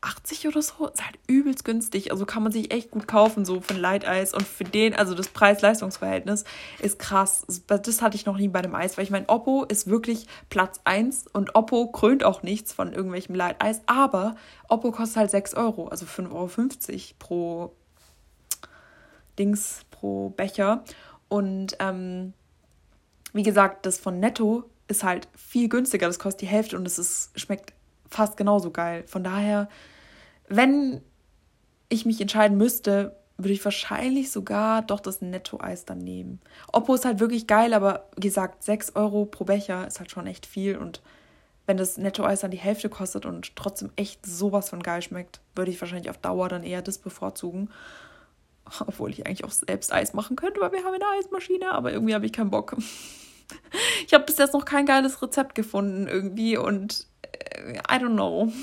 [0.03, 0.87] 80 oder so.
[0.89, 2.11] Ist halt übelst günstig.
[2.11, 4.33] Also kann man sich echt gut kaufen, so von Light Eis.
[4.33, 6.45] Und für den, also das Preis-Leistungs-Verhältnis
[6.81, 7.45] ist krass.
[7.67, 10.81] Das hatte ich noch nie bei dem Eis, weil ich meine, Oppo ist wirklich Platz
[10.85, 13.83] 1 und Oppo krönt auch nichts von irgendwelchem Light Eis.
[13.87, 14.37] Aber
[14.69, 16.49] Oppo kostet halt 6 Euro, also 5,50 Euro
[17.19, 17.73] pro
[19.39, 20.85] Dings, pro Becher.
[21.29, 22.33] Und ähm,
[23.33, 26.07] wie gesagt, das von Netto ist halt viel günstiger.
[26.07, 27.73] Das kostet die Hälfte und es ist, schmeckt
[28.11, 29.05] fast genauso geil.
[29.07, 29.69] Von daher,
[30.51, 31.01] wenn
[31.89, 36.41] ich mich entscheiden müsste, würde ich wahrscheinlich sogar doch das Netto-Eis dann nehmen.
[36.73, 40.27] Oppo ist halt wirklich geil, aber wie gesagt, 6 Euro pro Becher ist halt schon
[40.27, 40.77] echt viel.
[40.77, 41.01] Und
[41.67, 45.71] wenn das Netto-Eis dann die Hälfte kostet und trotzdem echt sowas von geil schmeckt, würde
[45.71, 47.71] ich wahrscheinlich auf Dauer dann eher das bevorzugen.
[48.87, 52.15] Obwohl ich eigentlich auch selbst Eis machen könnte, weil wir haben eine Eismaschine, aber irgendwie
[52.15, 52.77] habe ich keinen Bock.
[54.07, 58.52] Ich habe bis jetzt noch kein geiles Rezept gefunden irgendwie und I don't know.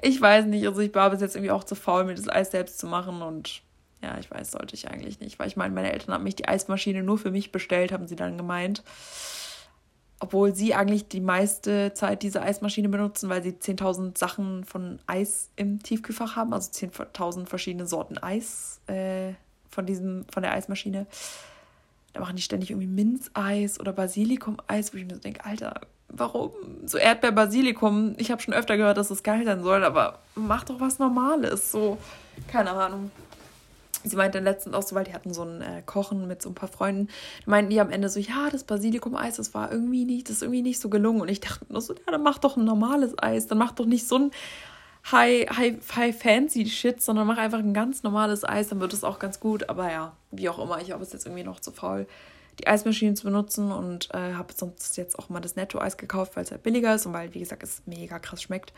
[0.00, 2.52] Ich weiß nicht, also ich war bis jetzt irgendwie auch zu faul, mir das Eis
[2.52, 3.62] selbst zu machen und
[4.00, 6.46] ja, ich weiß, sollte ich eigentlich nicht, weil ich meine, meine Eltern haben mich die
[6.46, 8.84] Eismaschine nur für mich bestellt, haben sie dann gemeint.
[10.20, 15.50] Obwohl sie eigentlich die meiste Zeit diese Eismaschine benutzen, weil sie 10.000 Sachen von Eis
[15.56, 19.32] im Tiefkühlfach haben, also 10.000 verschiedene Sorten Eis äh,
[19.70, 21.06] von, diesem, von der Eismaschine.
[22.12, 26.52] Da machen die ständig irgendwie Minzeis oder Basilikum-Eis, wo ich mir so denke, Alter, warum?
[26.86, 30.80] So Erdbeer-Basilikum, ich habe schon öfter gehört, dass das geil sein soll, aber mach doch
[30.80, 31.70] was Normales.
[31.70, 31.98] So,
[32.50, 33.10] keine Ahnung.
[34.04, 36.54] Sie meinte letztens auch so, weil die hatten so ein äh, Kochen mit so ein
[36.54, 37.08] paar Freunden,
[37.46, 40.62] meinten die am Ende so, ja, das Basilikum-Eis, das war irgendwie nicht, das ist irgendwie
[40.62, 41.20] nicht so gelungen.
[41.20, 43.86] Und ich dachte nur so, ja, dann mach doch ein normales Eis, dann mach doch
[43.86, 44.30] nicht so ein
[45.10, 49.04] High, High, High Fancy Shit, sondern mach einfach ein ganz normales Eis, dann wird es
[49.04, 49.68] auch ganz gut.
[49.68, 52.06] Aber ja, wie auch immer, ich habe es jetzt irgendwie noch zu faul,
[52.58, 56.44] die Eismaschine zu benutzen und äh, habe sonst jetzt auch mal das Netto-Eis gekauft, weil
[56.44, 58.72] es halt billiger ist und weil, wie gesagt, es mega krass schmeckt.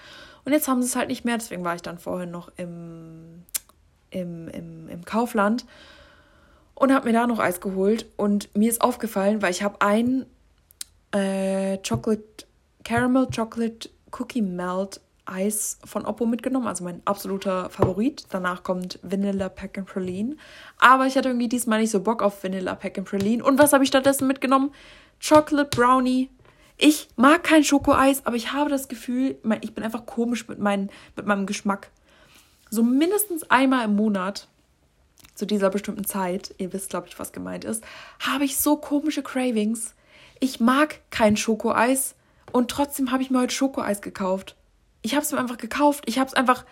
[0.44, 3.44] Und jetzt haben sie es halt nicht mehr, deswegen war ich dann vorhin noch im,
[4.10, 5.64] im, im, im Kaufland
[6.74, 8.06] und habe mir da noch Eis geholt.
[8.16, 10.26] Und mir ist aufgefallen, weil ich habe ein
[11.12, 12.46] äh, Chocolate,
[12.84, 18.26] Caramel Chocolate Cookie Melt Eis von Oppo mitgenommen, also mein absoluter Favorit.
[18.30, 20.36] Danach kommt Vanilla Pack and Praline.
[20.78, 23.44] Aber ich hatte irgendwie diesmal nicht so Bock auf Vanilla Pack and Praline.
[23.44, 24.72] Und was habe ich stattdessen mitgenommen?
[25.26, 26.30] Chocolate Brownie.
[26.76, 30.90] Ich mag kein Schokoeis, aber ich habe das Gefühl, ich bin einfach komisch mit, mein,
[31.14, 31.90] mit meinem Geschmack.
[32.70, 34.48] So mindestens einmal im Monat,
[35.34, 37.82] zu dieser bestimmten Zeit, ihr wisst, glaube ich, was gemeint ist,
[38.20, 39.94] habe ich so komische Cravings.
[40.38, 42.14] Ich mag kein Schokoeis
[42.52, 44.56] und trotzdem habe ich mir heute Schokoeis gekauft
[45.02, 46.04] ich habe es mir einfach gekauft.
[46.06, 46.64] Ich habe es einfach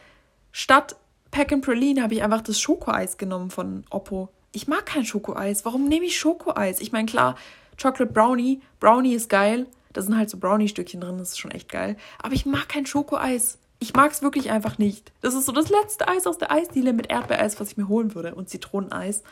[0.53, 0.97] statt
[1.31, 4.29] Pack and Praline habe ich einfach das Schokoeis genommen von Oppo.
[4.53, 5.65] Ich mag kein Schokoeis.
[5.65, 6.81] Warum nehme ich Schokoeis?
[6.81, 7.37] Ich meine, klar,
[7.81, 8.61] Chocolate Brownie.
[8.81, 9.67] Brownie ist geil.
[9.93, 11.19] Da sind halt so Brownie-Stückchen drin.
[11.19, 11.97] Das ist schon echt geil.
[12.23, 13.59] Aber ich mag kein Schokoeis.
[13.79, 15.13] Ich mag es wirklich einfach nicht.
[15.21, 18.15] Das ist so das letzte Eis aus der Eisdiele mit Erdbeereis, was ich mir holen
[18.15, 18.35] würde.
[18.35, 19.23] Und Zitroneneis.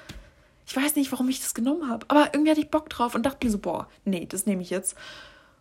[0.67, 2.07] Ich weiß nicht, warum ich das genommen habe.
[2.09, 4.71] Aber irgendwie hatte ich Bock drauf und dachte mir so, boah, nee, das nehme ich
[4.71, 4.97] jetzt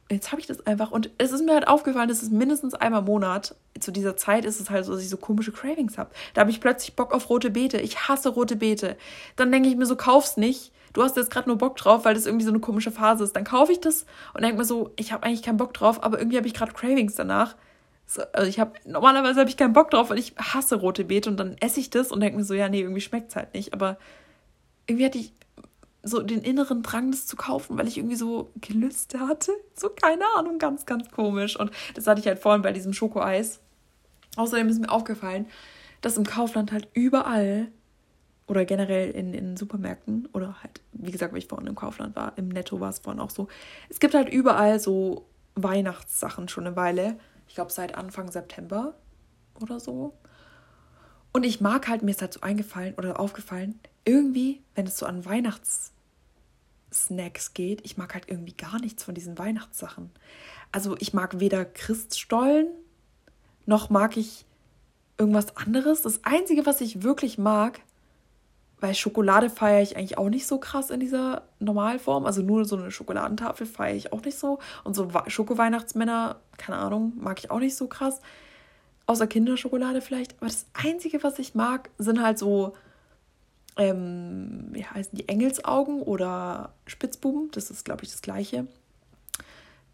[0.09, 0.91] jetzt habe ich das einfach.
[0.91, 4.45] Und es ist mir halt aufgefallen, dass es mindestens einmal im Monat, zu dieser Zeit
[4.45, 6.11] ist es halt so, dass ich so komische Cravings habe.
[6.33, 7.77] Da habe ich plötzlich Bock auf rote Beete.
[7.79, 8.97] Ich hasse rote Beete.
[9.35, 10.71] Dann denke ich mir so, kauf's nicht.
[10.93, 13.35] Du hast jetzt gerade nur Bock drauf, weil das irgendwie so eine komische Phase ist.
[13.35, 16.19] Dann kaufe ich das und denke mir so, ich habe eigentlich keinen Bock drauf, aber
[16.19, 17.55] irgendwie habe ich gerade Cravings danach.
[18.05, 21.29] So, also ich habe normalerweise habe ich keinen Bock drauf, weil ich hasse rote Beete
[21.29, 23.53] und dann esse ich das und denke mir so, ja, nee, irgendwie schmeckt es halt
[23.53, 23.73] nicht.
[23.73, 23.97] Aber
[24.87, 25.33] irgendwie hatte ich
[26.05, 29.51] so den inneren Drang, das zu kaufen, weil ich irgendwie so Gelüste hatte.
[29.73, 31.59] So, keine Ahnung, ganz, ganz komisch.
[31.59, 33.59] Und das hatte ich halt vorhin bei diesem Schokoeis.
[34.37, 35.47] Außerdem ist mir aufgefallen,
[36.01, 37.69] dass im Kaufland halt überall
[38.47, 42.33] oder generell in, in Supermärkten oder halt, wie gesagt, weil ich vorhin im Kaufland war,
[42.37, 43.47] im Netto war es vorhin auch so.
[43.89, 47.17] Es gibt halt überall so Weihnachtssachen schon eine Weile.
[47.47, 48.93] Ich glaube seit Anfang September
[49.59, 50.13] oder so.
[51.33, 55.07] Und ich mag halt, mir ist halt so eingefallen oder aufgefallen, irgendwie, wenn es so
[55.07, 55.94] an Weihnachts
[56.93, 60.11] Snacks geht, ich mag halt irgendwie gar nichts von diesen Weihnachtssachen.
[60.71, 62.67] Also ich mag weder Christstollen,
[63.65, 64.45] noch mag ich
[65.17, 66.01] irgendwas anderes.
[66.01, 67.81] Das Einzige, was ich wirklich mag,
[68.79, 72.25] weil Schokolade feiere ich eigentlich auch nicht so krass in dieser Normalform.
[72.25, 74.59] Also nur so eine Schokoladentafel feiere ich auch nicht so.
[74.83, 78.21] Und so Schoko-Weihnachtsmänner, keine Ahnung, mag ich auch nicht so krass.
[79.05, 80.35] Außer Kinderschokolade vielleicht.
[80.37, 82.73] Aber das Einzige, was ich mag, sind halt so
[83.77, 88.67] ähm, wie heißen die Engelsaugen oder Spitzbuben, das ist glaube ich das gleiche.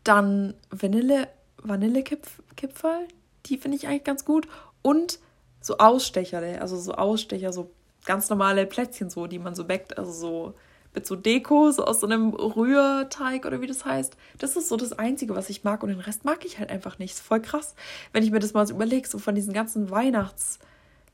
[0.03, 3.07] Dann Vanille, Vanillekipferl,
[3.45, 4.47] die finde ich eigentlich ganz gut.
[4.81, 5.19] Und
[5.61, 7.71] so Ausstecher, also so Ausstecher, so
[8.05, 10.53] ganz normale Plätzchen so, die man so backt, also so
[10.93, 14.17] mit so Deko, so aus so einem Rührteig oder wie das heißt.
[14.39, 16.99] Das ist so das Einzige, was ich mag und den Rest mag ich halt einfach
[16.99, 17.13] nicht.
[17.13, 17.75] Ist voll krass,
[18.11, 20.59] wenn ich mir das mal so überlege, so von diesen ganzen Weihnachts-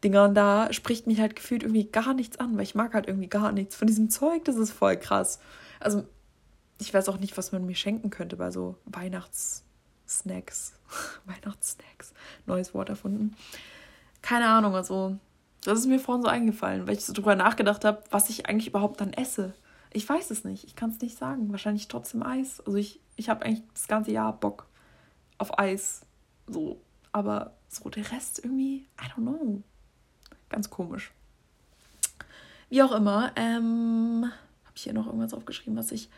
[0.03, 3.29] Dingern da spricht mich halt gefühlt irgendwie gar nichts an, weil ich mag halt irgendwie
[3.29, 4.45] gar nichts von diesem Zeug.
[4.45, 5.39] Das ist voll krass.
[5.79, 6.03] Also,
[6.79, 10.73] ich weiß auch nicht, was man mir schenken könnte bei so Weihnachtssnacks.
[11.25, 12.13] Weihnachtssnacks.
[12.45, 13.35] Neues Wort erfunden.
[14.21, 15.17] Keine Ahnung, also,
[15.63, 18.67] das ist mir vorhin so eingefallen, weil ich so drüber nachgedacht habe, was ich eigentlich
[18.67, 19.53] überhaupt dann esse.
[19.91, 20.63] Ich weiß es nicht.
[20.65, 21.51] Ich kann es nicht sagen.
[21.51, 22.59] Wahrscheinlich trotzdem Eis.
[22.59, 24.67] Also ich, ich habe eigentlich das ganze Jahr Bock
[25.37, 26.05] auf Eis.
[26.45, 26.81] So.
[27.11, 29.63] Aber so der Rest irgendwie, I don't know.
[30.49, 31.11] Ganz komisch.
[32.69, 34.25] Wie auch immer, ähm,
[34.65, 36.09] habe ich hier noch irgendwas aufgeschrieben, was ich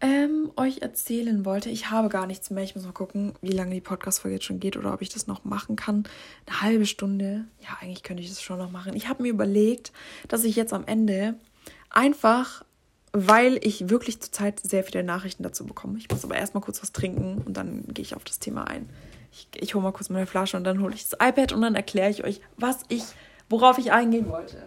[0.00, 1.70] ähm, euch erzählen wollte.
[1.70, 2.62] Ich habe gar nichts mehr.
[2.62, 5.26] Ich muss mal gucken, wie lange die Podcast-Folge jetzt schon geht oder ob ich das
[5.26, 6.04] noch machen kann.
[6.46, 7.46] Eine halbe Stunde.
[7.60, 8.94] Ja, eigentlich könnte ich das schon noch machen.
[8.94, 9.92] Ich habe mir überlegt,
[10.28, 11.34] dass ich jetzt am Ende
[11.88, 12.64] einfach,
[13.12, 15.98] weil ich wirklich zurzeit sehr viele Nachrichten dazu bekomme.
[15.98, 18.88] Ich muss aber erstmal kurz was trinken und dann gehe ich auf das Thema ein.
[19.36, 21.74] Ich, ich hole mal kurz meine Flasche und dann hole ich das iPad und dann
[21.74, 23.04] erkläre ich euch, was ich,
[23.50, 24.62] worauf ich eingehen wollte.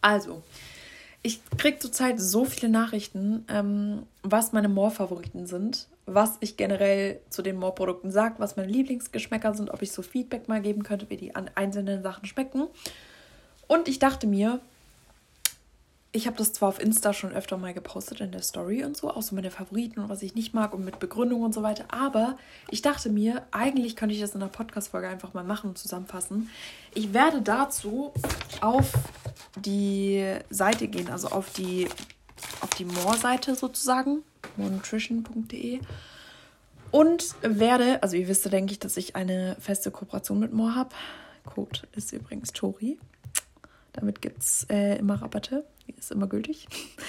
[0.00, 0.42] Also,
[1.22, 7.42] ich kriege zurzeit so viele Nachrichten, ähm, was meine More-Favoriten sind, was ich generell zu
[7.42, 11.16] den More-Produkten sage, was meine Lieblingsgeschmäcker sind, ob ich so Feedback mal geben könnte, wie
[11.16, 12.68] die einzelnen Sachen schmecken.
[13.66, 14.60] Und ich dachte mir,
[16.14, 19.10] ich habe das zwar auf Insta schon öfter mal gepostet in der Story und so,
[19.10, 21.86] auch so meine Favoriten und was ich nicht mag und mit Begründung und so weiter,
[21.88, 22.38] aber
[22.70, 26.50] ich dachte mir, eigentlich könnte ich das in einer Podcast-Folge einfach mal machen und zusammenfassen.
[26.94, 28.12] Ich werde dazu
[28.60, 28.92] auf
[29.56, 31.88] die Seite gehen, also auf die,
[32.60, 34.22] auf die More-Seite sozusagen,
[34.56, 35.80] morenutrition.de
[36.90, 40.90] und werde, also ihr wisst denke ich, dass ich eine feste Kooperation mit More habe.
[41.44, 42.98] Code ist übrigens Tori.
[43.92, 45.64] Damit gibt es äh, immer Rabatte.
[45.98, 46.68] Ist immer gültig.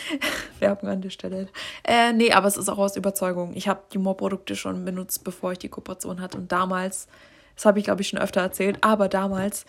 [0.60, 1.50] Werbung an der Stelle.
[1.84, 3.54] Äh, nee, aber es ist auch aus Überzeugung.
[3.56, 6.38] Ich habe die Moor-Produkte schon benutzt, bevor ich die Kooperation hatte.
[6.38, 7.08] Und damals,
[7.56, 9.65] das habe ich glaube ich schon öfter erzählt, aber damals,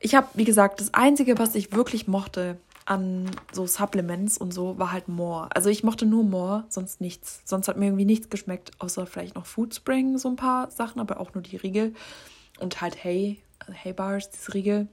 [0.00, 4.78] ich habe, wie gesagt, das Einzige, was ich wirklich mochte an so Supplements und so,
[4.78, 5.48] war halt Moor.
[5.54, 7.42] Also ich mochte nur Moor, sonst nichts.
[7.44, 11.00] Sonst hat mir irgendwie nichts geschmeckt, außer vielleicht noch Food Spring, so ein paar Sachen,
[11.00, 11.94] aber auch nur die Riegel.
[12.60, 13.38] Und halt Hay,
[13.84, 14.88] Hay Bars, diese Riegel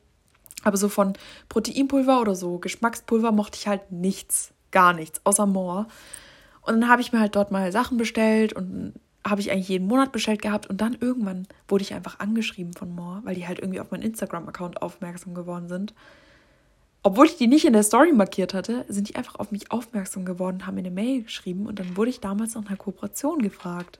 [0.65, 1.13] aber so von
[1.47, 5.87] Proteinpulver oder so Geschmackspulver mochte ich halt nichts, gar nichts, außer More.
[6.61, 9.87] Und dann habe ich mir halt dort mal Sachen bestellt und habe ich eigentlich jeden
[9.87, 13.59] Monat bestellt gehabt und dann irgendwann wurde ich einfach angeschrieben von More, weil die halt
[13.59, 15.93] irgendwie auf meinen Instagram-Account aufmerksam geworden sind.
[17.05, 20.25] Obwohl ich die nicht in der Story markiert hatte, sind die einfach auf mich aufmerksam
[20.25, 23.99] geworden, haben mir eine Mail geschrieben und dann wurde ich damals nach einer Kooperation gefragt.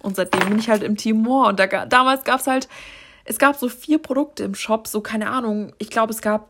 [0.00, 2.68] Und seitdem bin ich halt im Team More und da, damals gab es halt
[3.26, 5.72] es gab so vier Produkte im Shop, so keine Ahnung.
[5.78, 6.48] Ich glaube, es gab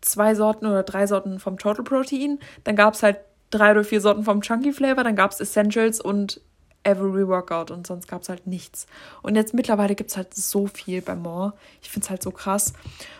[0.00, 2.38] zwei Sorten oder drei Sorten vom Total Protein.
[2.64, 3.18] Dann gab es halt
[3.50, 5.04] drei oder vier Sorten vom Chunky Flavor.
[5.04, 6.40] Dann gab es Essentials und
[6.86, 8.86] Every Workout und sonst gab es halt nichts.
[9.22, 11.54] Und jetzt mittlerweile gibt es halt so viel bei More.
[11.82, 12.74] Ich finde es halt so krass.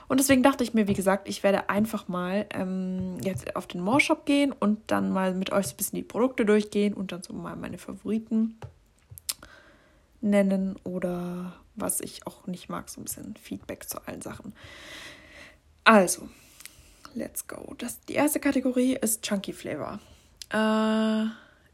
[0.06, 3.80] Und deswegen dachte ich mir, wie gesagt, ich werde einfach mal ähm, jetzt auf den
[3.80, 7.10] More Shop gehen und dann mal mit euch so ein bisschen die Produkte durchgehen und
[7.10, 8.56] dann so mal meine Favoriten
[10.20, 14.54] nennen oder was ich auch nicht mag, so ein bisschen Feedback zu allen Sachen.
[15.82, 16.28] Also,
[17.14, 17.74] let's go.
[17.78, 19.98] Das, die erste Kategorie ist Chunky Flavor.
[20.50, 21.26] Äh,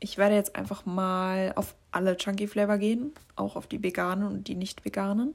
[0.03, 4.49] ich werde jetzt einfach mal auf alle Chunky Flavor gehen, auch auf die veganen und
[4.49, 5.35] die nicht veganen.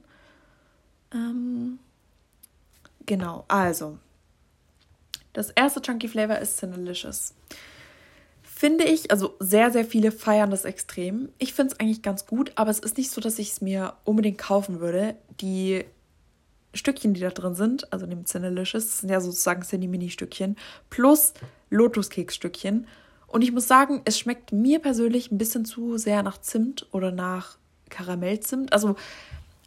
[1.13, 1.79] Ähm,
[3.05, 3.97] genau, also.
[5.33, 7.33] Das erste Chunky Flavor ist Cinnalicious
[8.57, 11.29] finde ich, also sehr, sehr viele feiern das extrem.
[11.37, 13.93] Ich finde es eigentlich ganz gut, aber es ist nicht so, dass ich es mir
[14.03, 15.15] unbedingt kaufen würde.
[15.41, 15.85] Die
[16.73, 20.55] Stückchen, die da drin sind, also dem Cinnalicious, sind ja sozusagen Cinni-Mini-Stückchen,
[20.89, 21.35] plus
[21.69, 22.87] Lotuskeks-Stückchen.
[23.27, 27.11] Und ich muss sagen, es schmeckt mir persönlich ein bisschen zu sehr nach Zimt oder
[27.11, 27.57] nach
[27.89, 28.73] Karamellzimt.
[28.73, 28.95] Also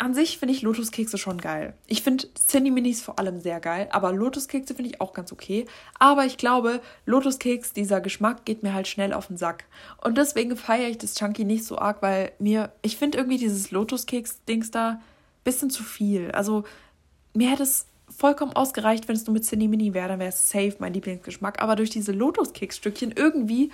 [0.00, 1.74] an sich finde ich Lotuskekse schon geil.
[1.86, 5.66] Ich finde Cinni-Minis vor allem sehr geil, aber Lotuskekse finde ich auch ganz okay.
[5.98, 9.64] Aber ich glaube, Lotuskeks, dieser Geschmack geht mir halt schnell auf den Sack.
[10.02, 13.72] Und deswegen feiere ich das Chunky nicht so arg, weil mir, ich finde irgendwie dieses
[13.72, 15.00] Lotuskeks-Dings da ein
[15.44, 16.30] bisschen zu viel.
[16.30, 16.64] Also
[17.34, 20.76] mir hätte es vollkommen ausgereicht, wenn es nur mit Cinni-Mini wäre, dann wäre es safe
[20.78, 21.62] mein Lieblingsgeschmack.
[21.62, 23.70] Aber durch diese Lotuskeks-Stückchen irgendwie,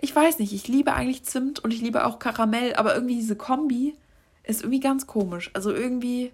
[0.00, 3.36] ich weiß nicht, ich liebe eigentlich Zimt und ich liebe auch Karamell, aber irgendwie diese
[3.36, 3.96] Kombi
[4.42, 5.50] ist irgendwie ganz komisch.
[5.54, 6.32] Also irgendwie,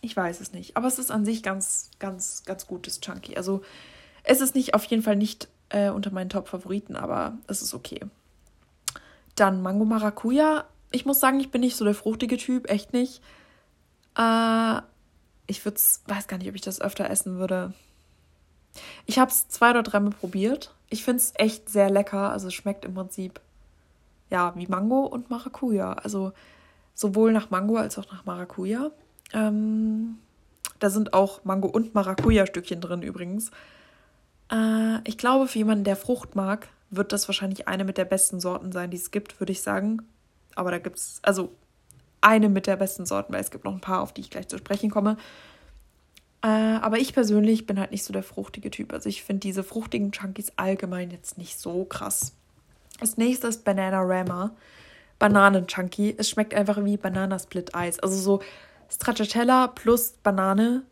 [0.00, 0.76] ich weiß es nicht.
[0.76, 3.36] Aber es ist an sich ganz, ganz, ganz gutes Chunky.
[3.36, 3.62] Also
[4.22, 8.00] es ist nicht auf jeden Fall nicht äh, unter meinen Top-Favoriten, aber es ist okay.
[9.34, 10.64] Dann Mango Maracuja.
[10.90, 13.22] Ich muss sagen, ich bin nicht so der fruchtige Typ, echt nicht.
[14.16, 14.80] Äh,
[15.48, 17.72] ich würde weiß gar nicht, ob ich das öfter essen würde.
[19.06, 20.74] Ich habe es zwei oder dreimal probiert.
[20.90, 22.30] Ich finde es echt sehr lecker.
[22.30, 23.40] Also es schmeckt im Prinzip
[24.30, 25.94] ja wie Mango und Maracuja.
[25.94, 26.32] Also
[26.94, 28.90] sowohl nach Mango als auch nach Maracuja.
[29.32, 30.18] Ähm,
[30.78, 33.50] da sind auch Mango- und Maracuja-Stückchen drin übrigens.
[34.52, 38.38] Äh, ich glaube, für jemanden, der Frucht mag, wird das wahrscheinlich eine mit der besten
[38.40, 40.02] Sorten sein, die es gibt, würde ich sagen.
[40.54, 41.50] Aber da gibt es, also
[42.20, 44.48] eine mit der besten Sorten, weil es gibt noch ein paar, auf die ich gleich
[44.48, 45.16] zu sprechen komme.
[46.42, 48.92] Äh, aber ich persönlich bin halt nicht so der fruchtige Typ.
[48.92, 52.32] Also ich finde diese fruchtigen Chunkies allgemein jetzt nicht so krass.
[53.00, 54.52] Das nächste ist Banana Rama.
[55.18, 56.14] Bananen-Chunky.
[56.16, 57.98] Es schmeckt einfach wie Bananasplit-Eis.
[57.98, 58.40] Also so
[58.88, 60.82] Stracciatella plus Banane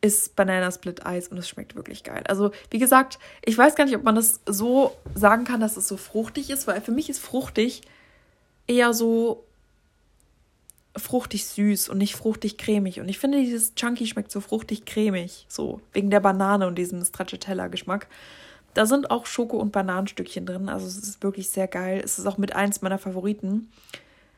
[0.00, 2.24] ist Bananasplit-Eis und es schmeckt wirklich geil.
[2.26, 5.86] Also wie gesagt, ich weiß gar nicht, ob man das so sagen kann, dass es
[5.86, 7.82] so fruchtig ist, weil für mich ist fruchtig
[8.66, 9.44] eher so
[10.96, 13.00] fruchtig süß und nicht fruchtig cremig.
[13.00, 17.02] Und ich finde, dieses Chunky schmeckt so fruchtig cremig, so wegen der Banane und diesem
[17.04, 18.08] Stracciatella-Geschmack.
[18.74, 22.00] Da sind auch Schoko- und Bananenstückchen drin, also es ist wirklich sehr geil.
[22.04, 23.70] Es ist auch mit eins meiner Favoriten.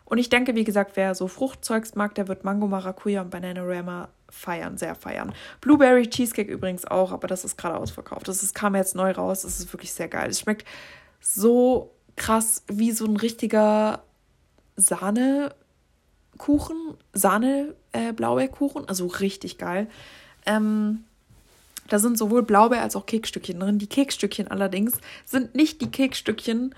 [0.05, 3.63] Und ich denke, wie gesagt, wer so Fruchtzeugs mag, der wird Mango Maracuja und Banana
[3.63, 5.33] Rama feiern, sehr feiern.
[5.61, 8.29] Blueberry Cheesecake übrigens auch, aber das ist gerade ausverkauft.
[8.29, 9.43] Das ist, kam jetzt neu raus.
[9.43, 10.31] Das ist wirklich sehr geil.
[10.31, 10.67] Es schmeckt
[11.21, 14.03] so krass wie so ein richtiger
[14.77, 15.55] Sahne
[16.39, 16.77] Kuchen,
[17.13, 19.89] Sahne äh, Blaubeerkuchen, also richtig geil.
[20.47, 21.05] Ähm,
[21.89, 23.79] da sind sowohl Blaubeer als auch Kekstückchen drin.
[23.79, 26.75] Die Kekstückchen allerdings sind nicht die Kekstückchen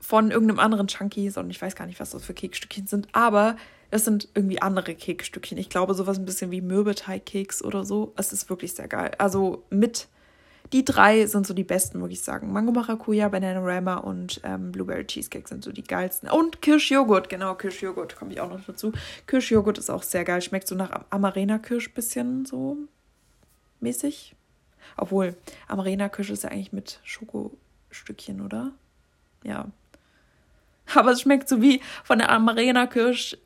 [0.00, 3.56] von irgendeinem anderen Chunky, sondern ich weiß gar nicht, was das für Kekstückchen sind, aber
[3.92, 5.58] es sind irgendwie andere Kekstückchen.
[5.58, 8.12] Ich glaube, sowas ein bisschen wie Mürbeteigkeks oder so.
[8.16, 9.12] Es ist wirklich sehr geil.
[9.18, 10.08] Also mit
[10.72, 12.52] die drei sind so die besten, würde ich sagen.
[12.52, 16.30] Mango Maracuja, Banana Rama und ähm, Blueberry Cheesecake sind so die geilsten.
[16.30, 18.92] Und Kirschjoghurt, genau, Kirschjoghurt komme ich auch noch dazu.
[19.26, 20.40] Kirschjoghurt ist auch sehr geil.
[20.40, 22.78] Schmeckt so nach Amarena-Kirsch bisschen so
[23.80, 24.34] mäßig.
[24.96, 25.36] Obwohl,
[25.68, 28.72] Amarena-Kirsch ist ja eigentlich mit Schokostückchen, oder?
[29.44, 29.66] Ja.
[30.94, 33.36] Aber es schmeckt so wie von der Amarena-Kirsch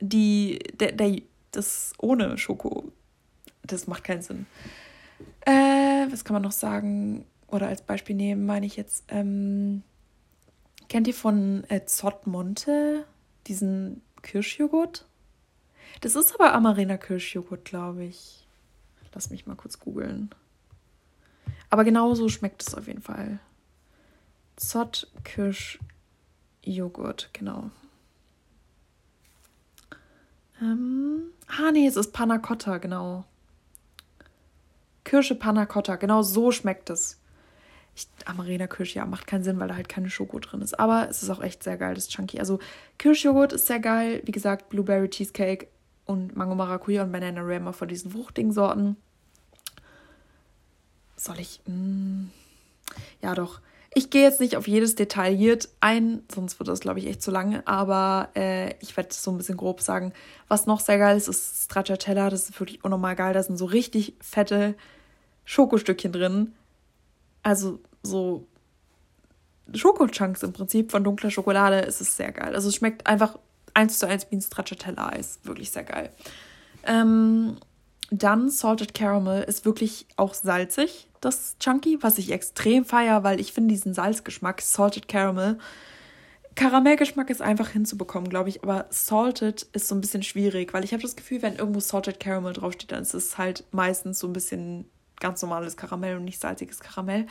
[0.00, 1.20] die, der, der,
[1.52, 2.92] das ohne Schoko.
[3.62, 4.46] Das macht keinen Sinn.
[5.46, 7.24] Äh, was kann man noch sagen?
[7.46, 9.82] Oder als Beispiel nehmen, meine ich jetzt, ähm,
[10.88, 13.06] kennt ihr von äh, Zottmonte
[13.46, 15.06] diesen Kirschjoghurt?
[16.00, 18.46] Das ist aber Amarena Kirschjoghurt, glaube ich.
[19.14, 20.28] Lass mich mal kurz googeln.
[21.70, 23.38] Aber genau so schmeckt es auf jeden Fall.
[24.56, 27.70] Zott Kirschjoghurt, genau.
[30.60, 33.24] Ähm, ah, nee, es ist Panna Cotta, genau.
[35.06, 37.20] Kirsche Panna Cotta, genau so schmeckt es.
[37.94, 40.78] Ich, Amarena Kirsche, ja, macht keinen Sinn, weil da halt keine Schoko drin ist.
[40.80, 42.40] Aber es ist auch echt sehr geil, das Chunky.
[42.40, 42.58] Also
[42.98, 44.20] Kirschjoghurt ist sehr geil.
[44.24, 45.68] Wie gesagt, Blueberry Cheesecake
[46.06, 48.96] und Mango Maracuja und Banana Rama von diesen fruchtigen Sorten.
[51.14, 51.60] Soll ich?
[51.66, 52.24] Mm,
[53.22, 53.60] ja, doch.
[53.94, 57.30] Ich gehe jetzt nicht auf jedes detailliert ein, sonst wird das, glaube ich, echt zu
[57.30, 57.64] lange.
[57.66, 60.12] Aber äh, ich werde so ein bisschen grob sagen.
[60.48, 62.28] Was noch sehr geil ist, ist Stracciatella.
[62.28, 63.34] Das ist wirklich unnormal geil.
[63.34, 64.74] Da sind so richtig fette
[65.46, 66.52] Schokostückchen drin.
[67.42, 68.46] Also so
[69.72, 71.86] Schokochunks im Prinzip von dunkler Schokolade.
[71.86, 72.54] Es ist sehr geil.
[72.54, 73.38] Also es schmeckt einfach
[73.72, 75.40] eins zu eins wie ein Stracciatella-Eis.
[75.44, 76.10] Wirklich sehr geil.
[76.84, 77.56] Ähm,
[78.10, 83.52] dann Salted Caramel ist wirklich auch salzig, das Chunky, was ich extrem feiere, weil ich
[83.52, 85.58] finde diesen Salzgeschmack, Salted Caramel,
[86.54, 90.92] Karamellgeschmack ist einfach hinzubekommen, glaube ich, aber Salted ist so ein bisschen schwierig, weil ich
[90.92, 94.32] habe das Gefühl, wenn irgendwo Salted Caramel draufsteht, dann ist es halt meistens so ein
[94.32, 94.88] bisschen
[95.20, 97.26] ganz normales Karamell und nicht salziges Karamell.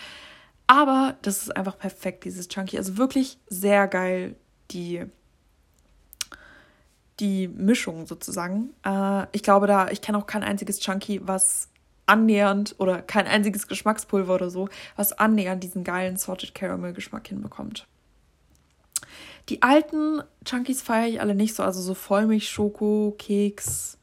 [0.67, 2.77] Aber das ist einfach perfekt, dieses Chunky.
[2.77, 4.35] Also wirklich sehr geil,
[4.71, 5.05] die
[7.19, 8.73] die Mischung sozusagen.
[8.83, 11.69] Äh, ich glaube da, ich kenne auch kein einziges Chunky, was
[12.07, 17.87] annähernd oder kein einziges Geschmackspulver oder so, was annähernd diesen geilen Salted Caramel Geschmack hinbekommt.
[19.49, 23.97] Die alten Chunkies feiere ich alle nicht so, also so Vollmilch, Schoko, Keks.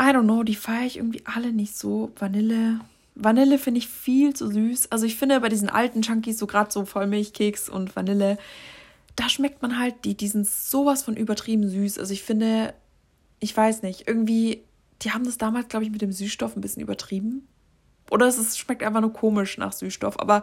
[0.00, 2.12] I don't know, die feiere ich irgendwie alle nicht so.
[2.16, 2.80] Vanille.
[3.14, 4.92] Vanille finde ich viel zu süß.
[4.92, 8.38] Also ich finde bei diesen alten Chunkies, so gerade so Vollmilchkeks und Vanille,
[9.16, 11.98] da schmeckt man halt, die, die sind sowas von übertrieben süß.
[11.98, 12.74] Also ich finde,
[13.40, 14.62] ich weiß nicht, irgendwie,
[15.02, 17.48] die haben das damals, glaube ich, mit dem Süßstoff ein bisschen übertrieben.
[18.10, 20.20] Oder es ist, schmeckt einfach nur komisch nach Süßstoff.
[20.20, 20.42] Aber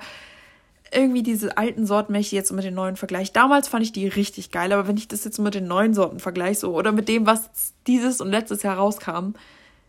[0.91, 3.33] irgendwie diese alten Sorten, wenn ich jetzt mit den neuen vergleiche.
[3.33, 6.19] Damals fand ich die richtig geil, aber wenn ich das jetzt mit den neuen Sorten
[6.19, 9.33] vergleiche, so, oder mit dem, was dieses und letztes Jahr rauskam,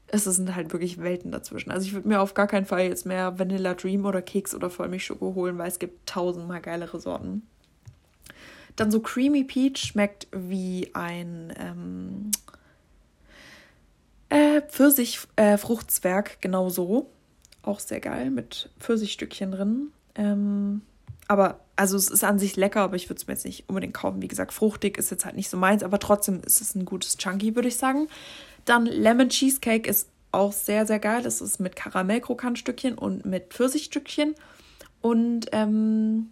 [0.08, 1.70] es sind halt wirklich Welten dazwischen.
[1.70, 4.70] Also ich würde mir auf gar keinen Fall jetzt mehr Vanilla Dream oder Keks oder
[4.70, 7.42] Vollmilchschoko holen, weil es gibt tausendmal geilere Sorten.
[8.76, 12.30] Dann so Creamy Peach schmeckt wie ein ähm,
[14.28, 17.10] äh, Pfirsich-Fruchtzwerg, äh, genau so.
[17.62, 19.92] Auch sehr geil, mit Pfirsichstückchen drin.
[20.16, 20.82] Ähm,
[21.28, 23.94] aber, also es ist an sich lecker, aber ich würde es mir jetzt nicht unbedingt
[23.94, 24.22] kaufen.
[24.22, 27.16] Wie gesagt, fruchtig ist jetzt halt nicht so meins, aber trotzdem ist es ein gutes
[27.16, 28.08] Chunky, würde ich sagen.
[28.64, 31.22] Dann Lemon Cheesecake ist auch sehr, sehr geil.
[31.22, 34.34] Das ist mit Karamellkrokantstückchen und mit Pfirsichstückchen.
[35.00, 36.30] Und ähm,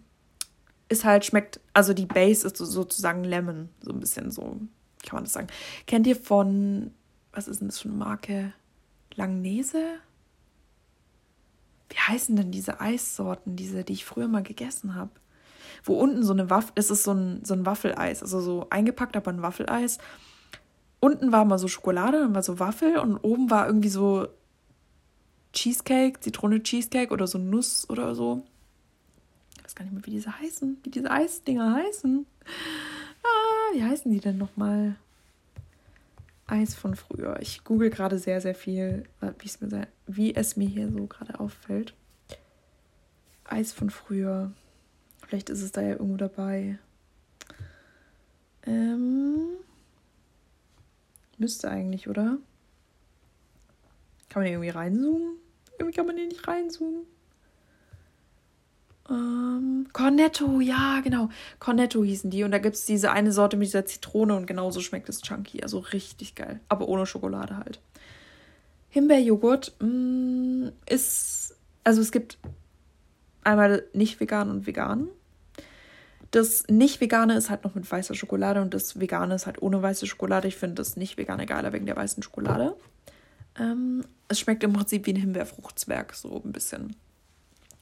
[0.89, 4.43] ist halt, schmeckt, also die Base ist so, sozusagen Lemon, so ein bisschen so,
[5.03, 5.47] kann man das sagen.
[5.87, 6.91] Kennt ihr von,
[7.31, 8.53] was ist denn das für eine Marke?
[9.15, 9.81] Langnese?
[11.89, 15.11] Wie heißen denn diese Eissorten, diese, die ich früher mal gegessen habe?
[15.83, 19.15] Wo unten so eine Waffel, es ist so ein, so ein Waffeleis, also so eingepackt,
[19.15, 19.99] aber ein Waffeleis.
[20.99, 24.27] Unten war mal so Schokolade, dann war so Waffel und oben war irgendwie so
[25.53, 28.43] Cheesecake, Zitrone Cheesecake oder so Nuss oder so.
[29.57, 32.25] Ich weiß gar nicht mehr, wie diese heißen, wie diese Eisdinger heißen.
[33.23, 34.95] Ah, wie heißen die denn nochmal?
[36.47, 37.39] Eis von früher.
[37.41, 39.03] Ich google gerade sehr, sehr viel,
[40.05, 41.95] wie es mir hier so gerade auffällt.
[43.45, 44.51] Eis von früher.
[45.25, 46.77] Vielleicht ist es da ja irgendwo dabei.
[48.67, 49.57] Ähm,
[51.37, 52.37] müsste eigentlich, oder?
[54.29, 55.37] Kann man hier irgendwie reinzoomen?
[55.79, 57.05] Irgendwie kann man hier nicht reinzoomen.
[59.09, 61.29] Ähm, Cornetto, ja, genau.
[61.59, 62.43] Cornetto hießen die.
[62.43, 65.61] Und da gibt es diese eine Sorte mit dieser Zitrone und genauso schmeckt es chunky.
[65.61, 66.59] Also richtig geil.
[66.69, 67.79] Aber ohne Schokolade halt.
[68.89, 71.55] Himbeerjoghurt mm, ist.
[71.83, 72.39] Also es gibt
[73.43, 75.09] einmal nicht vegan und vegan.
[76.31, 79.81] Das nicht vegane ist halt noch mit weißer Schokolade und das vegane ist halt ohne
[79.81, 80.47] weiße Schokolade.
[80.47, 82.75] Ich finde das nicht vegane geiler wegen der weißen Schokolade.
[83.57, 86.95] Ähm, es schmeckt im Prinzip wie ein Himbeerfruchtzwerg, so ein bisschen.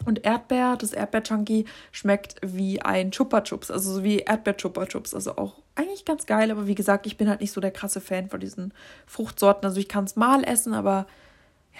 [0.06, 5.14] Und Erdbeer, das Erdbeer-Chunky schmeckt wie ein Chupa Chups, also so wie Erdbeer-Chupa Chups.
[5.14, 8.01] Also auch eigentlich ganz geil, aber wie gesagt, ich bin halt nicht so der krasse
[8.01, 8.74] Fan von diesen
[9.08, 9.66] Fruchtsorten.
[9.66, 11.08] Also ich kann es mal essen, aber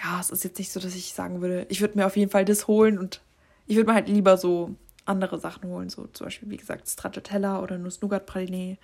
[0.02, 2.30] ja, es ist jetzt nicht so, dass ich sagen würde, ich würde mir auf jeden
[2.30, 3.20] Fall das holen und
[3.66, 7.60] ich würde mir halt lieber so andere Sachen holen, so zum Beispiel, wie gesagt, Stracciatella
[7.60, 8.78] oder Nuss-Nougat-Praline.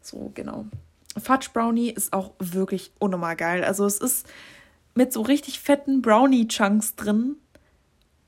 [0.00, 0.66] So, genau.
[1.16, 3.64] Fudge Brownie ist auch wirklich unnormal geil.
[3.64, 4.26] Also es ist
[4.94, 7.36] mit so richtig fetten Brownie-Chunks drin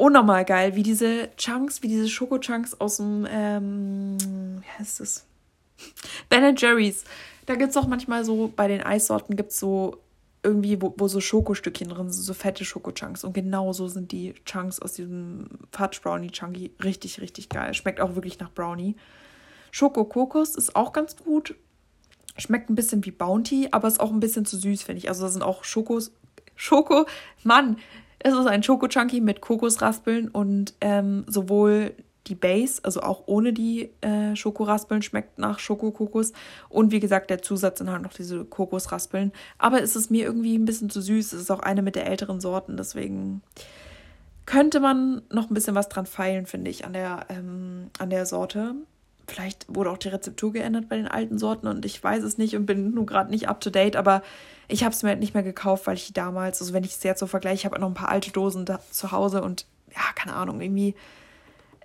[0.00, 4.16] unnormal geil, wie diese Chunks, wie diese Schoko-Chunks aus dem, ähm,
[4.60, 5.26] wie heißt das?
[6.28, 7.04] Ben Jerry's.
[7.46, 9.98] Da gibt es auch manchmal so, bei den Eissorten gibt es so
[10.42, 13.24] irgendwie, wo, wo so Schokostückchen drin sind, so fette Schoko-Chunks.
[13.24, 17.74] Und genau so sind die Chunks aus diesem Fudge Brownie Chunky richtig, richtig geil.
[17.74, 18.96] Schmeckt auch wirklich nach Brownie.
[19.70, 21.54] Schoko-Kokos ist auch ganz gut.
[22.38, 25.08] Schmeckt ein bisschen wie Bounty, aber ist auch ein bisschen zu süß, finde ich.
[25.08, 26.12] Also da sind auch Schokos.
[26.56, 27.06] Schoko,
[27.42, 27.76] Mann,
[28.20, 31.94] es ist ein Schoko Chunky mit Kokosraspeln und ähm, sowohl
[32.26, 36.32] die Base, also auch ohne die äh, Schokoraspeln, schmeckt nach Schokokokos.
[36.68, 39.32] Und wie gesagt, der Zusatz sind halt noch diese Kokosraspeln.
[39.58, 41.32] Aber es ist mir irgendwie ein bisschen zu süß.
[41.32, 43.42] Es ist auch eine mit der älteren Sorten, deswegen
[44.46, 48.26] könnte man noch ein bisschen was dran feilen, finde ich, an der, ähm, an der
[48.26, 48.74] Sorte.
[49.30, 52.56] Vielleicht wurde auch die Rezeptur geändert bei den alten Sorten und ich weiß es nicht
[52.56, 54.22] und bin nur gerade nicht up to date, aber
[54.66, 57.02] ich habe es mir halt nicht mehr gekauft, weil ich damals, also wenn ich es
[57.04, 60.00] jetzt so vergleiche, ich habe noch ein paar alte Dosen da zu Hause und ja,
[60.16, 60.96] keine Ahnung, irgendwie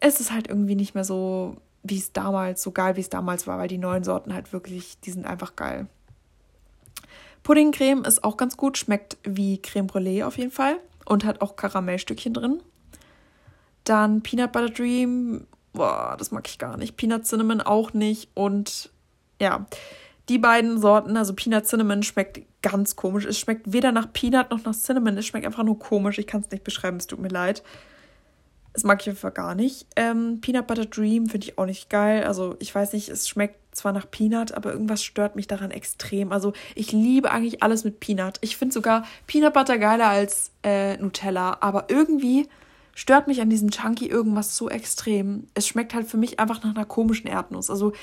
[0.02, 3.46] ist es halt irgendwie nicht mehr so, wie es damals, so geil wie es damals
[3.46, 5.86] war, weil die neuen Sorten halt wirklich, die sind einfach geil.
[7.44, 11.56] Puddingcreme ist auch ganz gut, schmeckt wie Creme Brûlée auf jeden Fall und hat auch
[11.56, 12.60] Karamellstückchen drin.
[13.84, 15.46] Dann Peanut Butter Dream,
[15.76, 16.98] boah, das mag ich gar nicht.
[16.98, 18.90] Peanut Cinnamon auch nicht und
[19.40, 19.66] ja,
[20.30, 23.26] die beiden Sorten, also Peanut Cinnamon, schmeckt ganz komisch.
[23.26, 25.18] Es schmeckt weder nach Peanut noch nach Cinnamon.
[25.18, 26.18] Es schmeckt einfach nur komisch.
[26.18, 27.64] Ich kann es nicht beschreiben, es tut mir leid.
[28.74, 29.88] Das mag ich einfach gar nicht.
[29.96, 32.24] Ähm, Peanut Butter Dream finde ich auch nicht geil.
[32.26, 36.32] Also ich weiß nicht, es schmeckt zwar nach Peanut, aber irgendwas stört mich daran extrem.
[36.32, 38.38] Also ich liebe eigentlich alles mit Peanut.
[38.42, 41.58] Ich finde sogar Peanut Butter geiler als äh, Nutella.
[41.62, 42.50] Aber irgendwie
[42.96, 45.48] stört mich an diesem Chunky irgendwas so extrem.
[45.54, 47.70] Es schmeckt halt für mich einfach nach einer komischen Erdnuss.
[47.70, 47.94] Also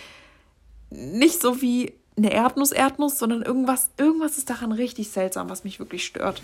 [0.91, 5.79] nicht so wie eine Erdnuss, Erdnuss, sondern irgendwas, irgendwas ist daran richtig seltsam, was mich
[5.79, 6.43] wirklich stört.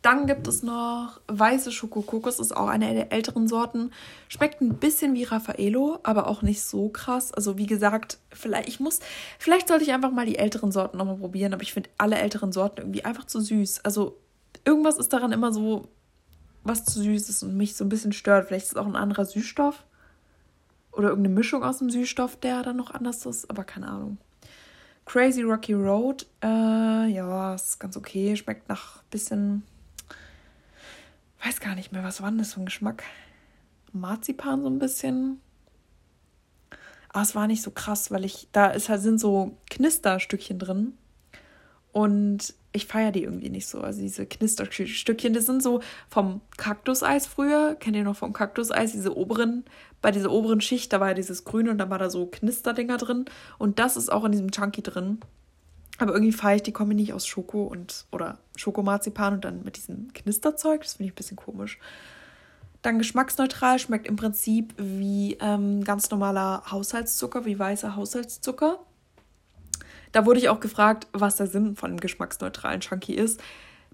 [0.00, 3.90] Dann gibt es noch weiße Schokokokos, ist auch eine der älteren Sorten.
[4.28, 7.34] Schmeckt ein bisschen wie Raffaello, aber auch nicht so krass.
[7.34, 9.00] Also wie gesagt, vielleicht ich muss,
[9.38, 12.52] vielleicht sollte ich einfach mal die älteren Sorten nochmal probieren, aber ich finde alle älteren
[12.52, 13.84] Sorten irgendwie einfach zu süß.
[13.84, 14.16] Also
[14.64, 15.88] irgendwas ist daran immer so,
[16.68, 18.46] was zu süß ist und mich so ein bisschen stört.
[18.46, 19.84] Vielleicht ist es auch ein anderer Süßstoff.
[20.92, 24.18] Oder irgendeine Mischung aus dem Süßstoff, der dann noch anders ist, aber keine Ahnung.
[25.04, 28.36] Crazy Rocky Road, äh, ja, ist ganz okay.
[28.36, 29.62] Schmeckt nach bisschen.
[31.42, 33.04] Weiß gar nicht mehr, was war denn das für ein Geschmack?
[33.92, 35.40] Marzipan so ein bisschen.
[37.10, 38.48] Aber es war nicht so krass, weil ich.
[38.52, 40.98] Da ist halt, sind so Knisterstückchen drin.
[41.98, 43.80] Und ich feiere die irgendwie nicht so.
[43.80, 47.74] Also diese Knisterstückchen, das sind so vom Kaktuseis früher.
[47.74, 48.92] Kennt ihr noch vom Kaktuseis?
[48.92, 49.64] Diese oberen,
[50.00, 52.98] bei dieser oberen Schicht, da war ja dieses Grüne und da war da so Knisterdinger
[52.98, 53.24] drin.
[53.58, 55.18] Und das ist auch in diesem Chunky drin.
[55.98, 59.76] Aber irgendwie feiere ich die Kombi nicht aus Schoko und oder Schokomarzipan und dann mit
[59.76, 60.82] diesem Knisterzeug.
[60.82, 61.80] Das finde ich ein bisschen komisch.
[62.82, 68.78] Dann geschmacksneutral, schmeckt im Prinzip wie ähm, ganz normaler Haushaltszucker, wie weißer Haushaltszucker.
[70.12, 73.40] Da wurde ich auch gefragt, was der Sinn von dem geschmacksneutralen Chunky ist.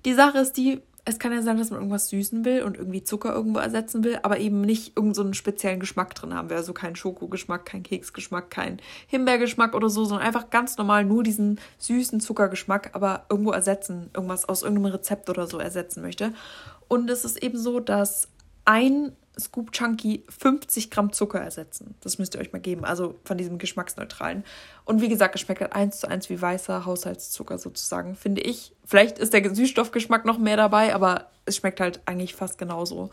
[0.04, 3.04] Die Sache ist die, es kann ja sein, dass man irgendwas süßen will und irgendwie
[3.04, 6.56] Zucker irgendwo ersetzen will, aber eben nicht irgendeinen so speziellen Geschmack drin haben will.
[6.56, 11.60] Also keinen Schokogeschmack, keinen Keksgeschmack, keinen Himbeergeschmack oder so, sondern einfach ganz normal nur diesen
[11.78, 16.32] süßen Zuckergeschmack, aber irgendwo ersetzen, irgendwas aus irgendeinem Rezept oder so ersetzen möchte.
[16.88, 18.28] Und es ist eben so, dass
[18.64, 21.94] ein Scoop Chunky 50 Gramm Zucker ersetzen.
[22.00, 22.84] Das müsst ihr euch mal geben.
[22.84, 24.44] Also von diesem geschmacksneutralen.
[24.84, 28.74] Und wie gesagt, es schmeckt halt eins zu eins wie weißer Haushaltszucker sozusagen, finde ich.
[28.84, 33.10] Vielleicht ist der Süßstoffgeschmack noch mehr dabei, aber es schmeckt halt eigentlich fast genauso.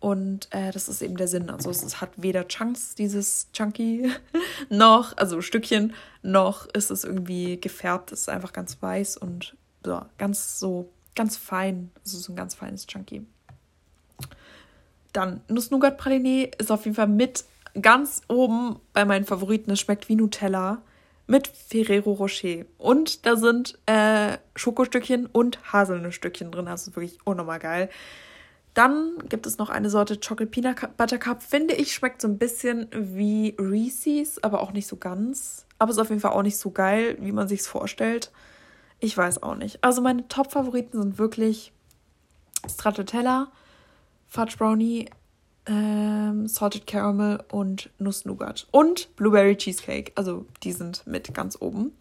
[0.00, 1.48] Und äh, das ist eben der Sinn.
[1.48, 4.12] Also es hat weder Chunks, dieses Chunky,
[4.68, 8.12] noch, also Stückchen, noch ist es irgendwie gefärbt.
[8.12, 11.90] Es ist einfach ganz weiß und so, ganz so, ganz fein.
[12.04, 13.24] Es ist ein ganz feines Chunky.
[15.14, 17.44] Dann Nuss-Nougat-Praline ist auf jeden Fall mit
[17.80, 19.70] ganz oben bei meinen Favoriten.
[19.70, 20.82] Es schmeckt wie Nutella
[21.26, 22.64] mit Ferrero Rocher.
[22.76, 26.66] Und da sind äh, Schokostückchen und Haselnussstückchen drin.
[26.66, 27.88] Das ist wirklich unnormal geil.
[28.74, 31.42] Dann gibt es noch eine Sorte Chocolate Peanut Butter Cup.
[31.42, 35.64] Finde ich, schmeckt so ein bisschen wie Reese's, aber auch nicht so ganz.
[35.78, 38.32] Aber ist auf jeden Fall auch nicht so geil, wie man sich es vorstellt.
[38.98, 39.82] Ich weiß auch nicht.
[39.84, 41.72] Also meine Top-Favoriten sind wirklich
[42.68, 43.52] Stracciatella,
[44.34, 45.08] Fudge Brownie,
[45.66, 48.66] ähm, Salted Caramel und Nuss Nougat.
[48.72, 50.10] Und Blueberry Cheesecake.
[50.16, 51.92] Also die sind mit ganz oben.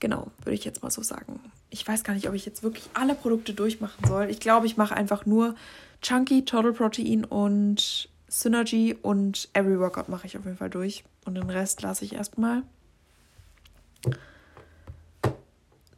[0.00, 1.40] Genau, würde ich jetzt mal so sagen.
[1.68, 4.30] Ich weiß gar nicht, ob ich jetzt wirklich alle Produkte durchmachen soll.
[4.30, 5.54] Ich glaube, ich mache einfach nur
[6.00, 11.04] Chunky, Total Protein und Synergy und Every Workout mache ich auf jeden Fall durch.
[11.26, 12.62] Und den Rest lasse ich erstmal.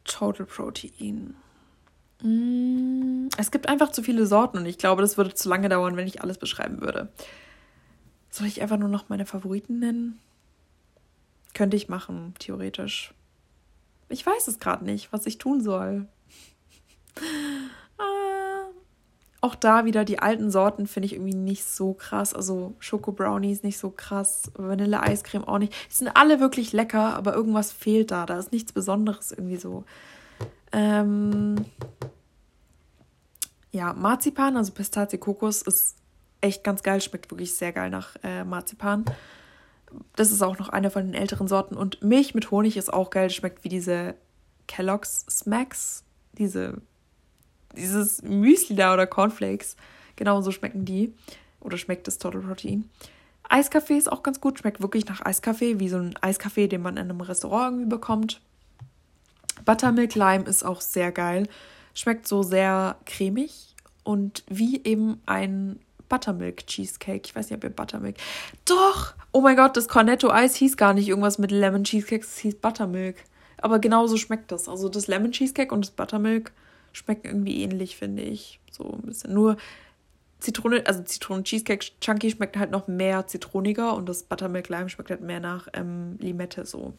[0.03, 1.33] Total Protein.
[2.21, 5.97] Mm, es gibt einfach zu viele Sorten und ich glaube, das würde zu lange dauern,
[5.97, 7.09] wenn ich alles beschreiben würde.
[8.29, 10.19] Soll ich einfach nur noch meine Favoriten nennen?
[11.53, 13.13] Könnte ich machen, theoretisch.
[14.09, 16.07] Ich weiß es gerade nicht, was ich tun soll.
[17.97, 18.65] ah,
[19.41, 22.33] auch da wieder die alten Sorten finde ich irgendwie nicht so krass.
[22.33, 25.73] Also Schoko Brownies nicht so krass, Vanille Eiscreme auch nicht.
[25.89, 28.25] Die sind alle wirklich lecker, aber irgendwas fehlt da.
[28.25, 29.85] Da ist nichts Besonderes irgendwie so.
[30.75, 31.55] Ähm,
[33.71, 35.95] ja, Marzipan, also Pistazie Kokos, ist
[36.41, 39.05] echt ganz geil, schmeckt wirklich sehr geil nach äh, Marzipan.
[40.17, 41.75] Das ist auch noch eine von den älteren Sorten.
[41.77, 44.15] Und Milch mit Honig ist auch geil, schmeckt wie diese
[44.67, 46.03] Kellogg's Smacks,
[46.33, 46.81] diese,
[47.77, 49.77] dieses Müsli da oder Cornflakes.
[50.17, 51.13] Genau so schmecken die.
[51.61, 52.89] Oder schmeckt das Total Protein.
[53.47, 56.97] Eiskaffee ist auch ganz gut, schmeckt wirklich nach Eiskaffee, wie so ein Eiskaffee, den man
[56.97, 58.41] in einem Restaurant irgendwie bekommt.
[59.65, 61.47] Buttermilk Lime ist auch sehr geil.
[61.93, 67.23] Schmeckt so sehr cremig und wie eben ein Buttermilk Cheesecake.
[67.25, 68.17] Ich weiß nicht, ob ihr Buttermilk.
[68.65, 69.13] Doch!
[69.31, 72.55] Oh mein Gott, das Cornetto Eis hieß gar nicht irgendwas mit Lemon Cheesecake, es hieß
[72.55, 73.17] Buttermilk.
[73.57, 74.69] Aber genauso schmeckt das.
[74.69, 76.51] Also das Lemon Cheesecake und das Buttermilk
[76.93, 78.59] schmecken irgendwie ähnlich, finde ich.
[78.71, 79.33] So ein bisschen.
[79.33, 79.57] Nur
[80.39, 85.09] Zitrone, also Zitronen Cheesecake Chunky schmeckt halt noch mehr zitroniger und das Buttermilk Lime schmeckt
[85.09, 86.93] halt mehr nach ähm, Limette so.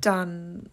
[0.00, 0.68] Dann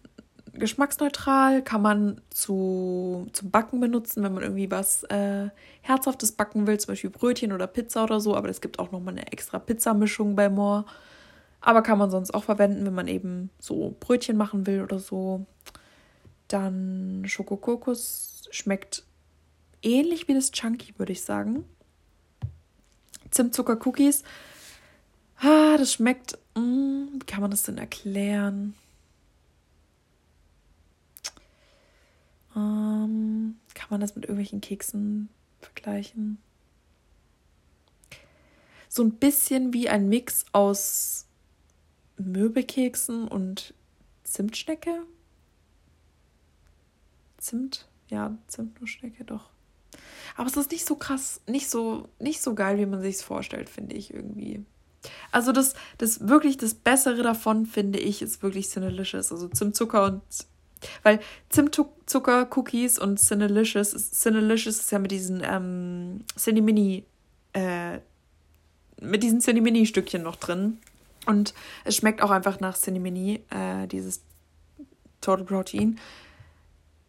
[0.52, 5.48] geschmacksneutral, kann man zu, zum Backen benutzen, wenn man irgendwie was äh,
[5.82, 8.36] Herzhaftes backen will, zum Beispiel Brötchen oder Pizza oder so.
[8.36, 10.84] Aber es gibt auch nochmal eine extra Pizzamischung bei More.
[11.60, 15.46] Aber kann man sonst auch verwenden, wenn man eben so Brötchen machen will oder so.
[16.48, 19.04] Dann Schokokokos schmeckt
[19.82, 21.64] ähnlich wie das Chunky, würde ich sagen.
[23.30, 24.22] Zimtzucker-Cookies.
[25.40, 26.38] Ah, das schmeckt.
[26.54, 28.74] Mh, hm, wie kann man das denn erklären?
[32.58, 35.28] Ähm, kann man das mit irgendwelchen Keksen
[35.60, 36.38] vergleichen?
[38.88, 41.26] So ein bisschen wie ein Mix aus
[42.16, 43.74] Möbelkeksen und
[44.24, 45.02] Zimtschnecke.
[47.36, 47.86] Zimt?
[48.08, 49.50] Ja, Zimtnussschnecke, doch.
[50.36, 53.22] Aber es ist nicht so krass, nicht so, nicht so geil, wie man sich es
[53.22, 54.64] vorstellt, finde ich irgendwie.
[55.30, 59.30] Also das, das wirklich das Bessere davon, finde ich, ist wirklich Cinelicious.
[59.30, 60.22] Also Zimtzucker und
[61.02, 67.04] weil Zimtzucker, Cookies und Cinelicious, Cinelicious ist ja mit diesen ähm, Cinnamini,
[67.52, 67.98] äh,
[69.00, 70.78] mit diesen Cinnamini-Stückchen noch drin.
[71.26, 71.54] Und
[71.84, 74.22] es schmeckt auch einfach nach Cinnamini, äh, dieses
[75.20, 75.98] Total Protein.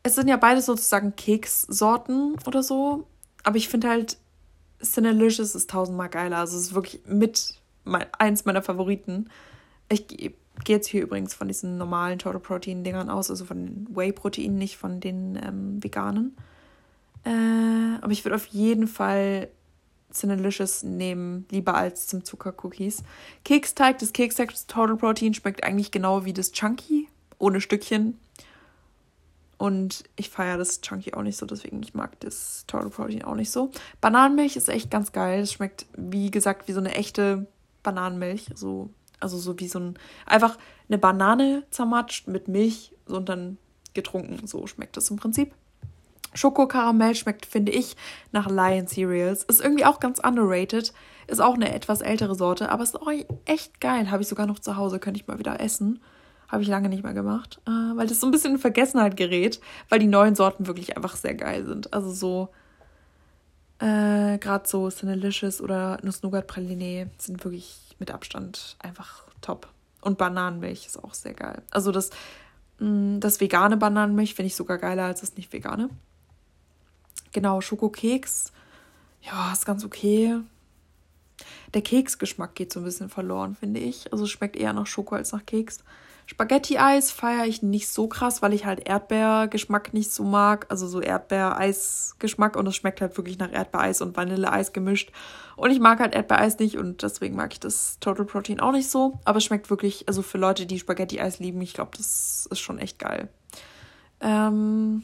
[0.04, 3.08] Es sind ja beides sozusagen Kekssorten oder so.
[3.44, 4.18] Aber ich finde halt,
[4.82, 6.38] Cinelicious ist tausendmal geiler.
[6.38, 9.30] Also es ist wirklich mit mein, eins meiner Favoriten.
[9.90, 10.34] Ich
[10.64, 14.12] gehe jetzt hier übrigens von diesen normalen Total Protein Dingern aus, also von den Whey
[14.12, 16.36] Proteinen, nicht von den ähm, veganen.
[17.26, 19.50] Äh, aber ich würde auf jeden Fall
[20.12, 23.04] Cinnalicious nehmen, lieber als zum Zuckercookies.
[23.44, 27.08] Keksteig, das Keksteig Total Protein schmeckt eigentlich genau wie das Chunky,
[27.38, 28.18] ohne Stückchen.
[29.58, 33.36] Und ich feiere das Chunky auch nicht so, deswegen ich mag das Total Protein auch
[33.36, 33.72] nicht so.
[34.02, 35.42] Bananenmilch ist echt ganz geil.
[35.42, 37.46] Es schmeckt, wie gesagt, wie so eine echte
[37.84, 38.48] Bananenmilch.
[38.56, 38.90] So,
[39.20, 40.58] also so wie so ein, einfach
[40.88, 43.58] eine Banane zermatscht mit Milch und dann
[43.94, 44.48] getrunken.
[44.48, 45.54] So schmeckt das im Prinzip.
[46.34, 47.96] Schokokaramell schmeckt, finde ich,
[48.32, 49.44] nach Lion Cereals.
[49.44, 50.94] Ist irgendwie auch ganz underrated.
[51.28, 53.12] Ist auch eine etwas ältere Sorte, aber ist auch
[53.46, 54.12] echt geil.
[54.12, 56.00] Habe ich sogar noch zu Hause, könnte ich mal wieder essen.
[56.48, 59.60] Habe ich lange nicht mehr gemacht, äh, weil das so ein bisschen in Vergessenheit gerät,
[59.88, 61.94] weil die neuen Sorten wirklich einfach sehr geil sind.
[61.94, 62.50] Also so,
[63.78, 69.70] äh, gerade so Cinnalicious oder Nuss-Nougat Praline sind wirklich mit Abstand einfach top.
[70.02, 71.62] Und Bananenmilch ist auch sehr geil.
[71.72, 72.10] Also das,
[72.80, 75.90] mm, das vegane Bananenmilch finde ich sogar geiler als das nicht vegane.
[77.32, 78.52] Genau, Schokokeks.
[79.22, 80.40] Ja, ist ganz okay.
[81.74, 84.12] Der Keksgeschmack geht so ein bisschen verloren, finde ich.
[84.12, 85.84] Also schmeckt eher nach Schoko als nach Keks.
[86.30, 90.68] Spaghetti-Eis feiere ich nicht so krass, weil ich halt Erdbeergeschmack nicht so mag.
[90.70, 95.12] Also so Erdbeereis-Geschmack und es schmeckt halt wirklich nach Erdbeereis und Vanilleeis gemischt.
[95.56, 98.92] Und ich mag halt Erdbeereis nicht und deswegen mag ich das Total Protein auch nicht
[98.92, 99.18] so.
[99.26, 102.78] Aber es schmeckt wirklich, also für Leute, die Spaghetti-Eis lieben, ich glaube, das ist schon
[102.78, 103.28] echt geil.
[104.22, 105.02] Ähm,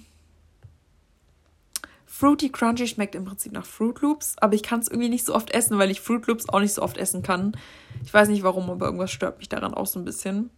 [2.05, 5.33] Fruity Crunchy schmeckt im Prinzip nach Fruit Loops, aber ich kann es irgendwie nicht so
[5.33, 7.57] oft essen, weil ich Fruit Loops auch nicht so oft essen kann.
[8.03, 10.51] Ich weiß nicht warum, aber irgendwas stört mich daran auch so ein bisschen.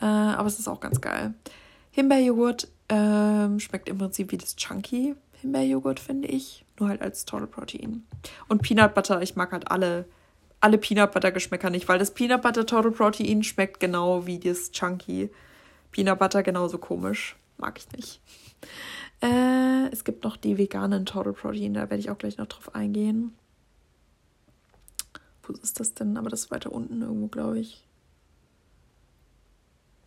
[0.00, 1.34] Äh, aber es ist auch ganz geil.
[1.90, 6.64] Himbeerjoghurt ähm, schmeckt im Prinzip wie das Chunky Himbeerjoghurt, finde ich.
[6.78, 8.04] Nur halt als Total Protein.
[8.48, 10.06] Und Peanut Butter, ich mag halt alle,
[10.60, 14.70] alle Peanut Butter Geschmäcker nicht, weil das Peanut Butter Total Protein schmeckt genau wie das
[14.70, 15.30] Chunky
[15.92, 17.36] Peanut Butter, genauso komisch.
[17.58, 18.20] Mag ich nicht.
[19.22, 22.74] Äh, es gibt noch die veganen Total Protein, da werde ich auch gleich noch drauf
[22.74, 23.34] eingehen.
[25.42, 26.16] Wo ist das denn?
[26.16, 27.86] Aber das ist weiter unten irgendwo, glaube ich.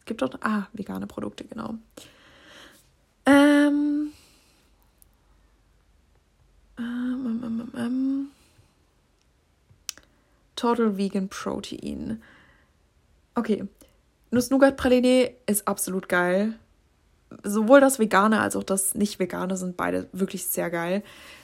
[0.06, 0.32] Gibt auch.
[0.42, 1.76] Ah, vegane Produkte, genau.
[3.26, 4.12] Ähm.
[6.78, 8.28] Ähm, ähm, ähm, ähm.
[10.56, 12.22] Total Vegan Protein.
[13.36, 13.66] Okay.
[14.32, 16.56] Nuss-Nougat-Praline ist absolut geil
[17.44, 21.04] sowohl das Vegane als auch das Nicht-Vegane sind beide wirklich sehr geil.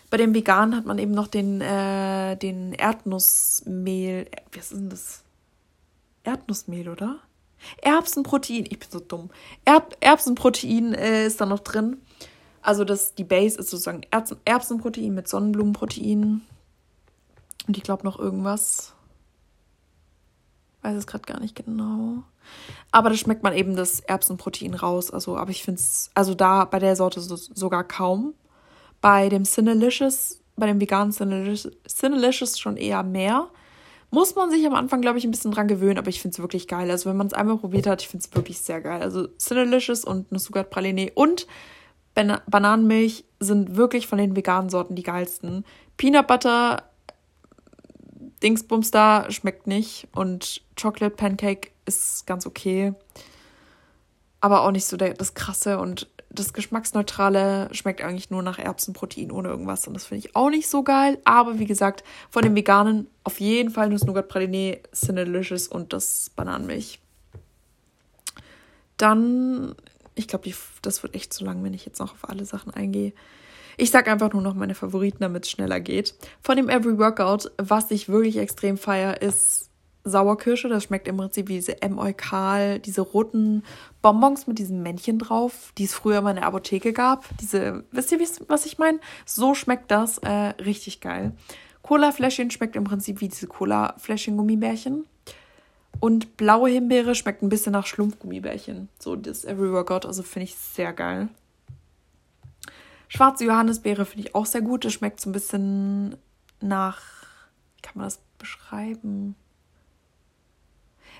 [0.09, 4.27] Bei dem Veganen hat man eben noch den, äh, den Erdnussmehl.
[4.53, 5.23] Was ist denn das?
[6.23, 7.19] Erdnussmehl, oder?
[7.81, 8.65] Erbsenprotein.
[8.69, 9.29] Ich bin so dumm.
[9.65, 11.97] Erb Erbsenprotein äh, ist da noch drin.
[12.61, 16.41] Also das, die Base ist sozusagen Erbsen Erbsenprotein mit Sonnenblumenprotein.
[17.67, 18.93] Und ich glaube noch irgendwas.
[20.81, 22.23] Weiß es gerade gar nicht genau.
[22.91, 25.11] Aber da schmeckt man eben das Erbsenprotein raus.
[25.11, 28.33] Also, aber ich finde es, also da bei der Sorte so, sogar kaum.
[29.01, 33.49] Bei dem Cinnalicious, bei dem veganen Cinnalicious, Cinnalicious schon eher mehr.
[34.11, 36.39] Muss man sich am Anfang, glaube ich, ein bisschen dran gewöhnen, aber ich finde es
[36.39, 36.89] wirklich geil.
[36.89, 39.01] Also, wenn man es einmal probiert hat, ich finde es wirklich sehr geil.
[39.01, 41.45] Also, Cinnalicious und Nussougat Praline und
[42.15, 45.63] Ban Bananenmilch sind wirklich von den veganen Sorten die geilsten.
[45.95, 46.83] Peanut Butter
[48.41, 52.93] Dingsbums da schmeckt nicht und Chocolate Pancake ist ganz okay.
[54.41, 59.31] Aber auch nicht so der, das krasse und das Geschmacksneutrale schmeckt eigentlich nur nach Erbsenprotein
[59.31, 61.17] ohne irgendwas und das finde ich auch nicht so geil.
[61.25, 66.99] Aber wie gesagt, von den Veganen auf jeden Fall Nuss-Nougat Praline, Cinnalicious und das Bananenmilch.
[68.97, 69.75] Dann,
[70.15, 70.51] ich glaube,
[70.81, 73.13] das wird echt zu lang, wenn ich jetzt noch auf alle Sachen eingehe.
[73.77, 76.13] Ich sag einfach nur noch meine Favoriten, damit es schneller geht.
[76.41, 79.68] Von dem Every Workout, was ich wirklich extrem feier, ist
[80.03, 80.69] Sauerkirsche.
[80.69, 83.63] Das schmeckt im Prinzip wie diese M-Eukal, diese roten
[84.01, 87.25] Bonbons mit diesem Männchen drauf, die es früher mal in der Apotheke gab.
[87.39, 88.99] Diese, wisst ihr, was ich meine?
[89.25, 91.33] So schmeckt das äh, richtig geil.
[91.81, 95.05] Cola-Fläschchen schmeckt im Prinzip wie diese Cola-Fläschchen-Gummibärchen.
[95.99, 98.89] Und blaue Himbeere schmeckt ein bisschen nach Schlumpfgummibärchen.
[98.99, 101.29] So das Every Workout, also finde ich sehr geil.
[103.09, 104.85] Schwarze Johannisbeere finde ich auch sehr gut.
[104.85, 106.15] Das schmeckt so ein bisschen
[106.61, 107.01] nach,
[107.75, 109.35] wie kann man das beschreiben?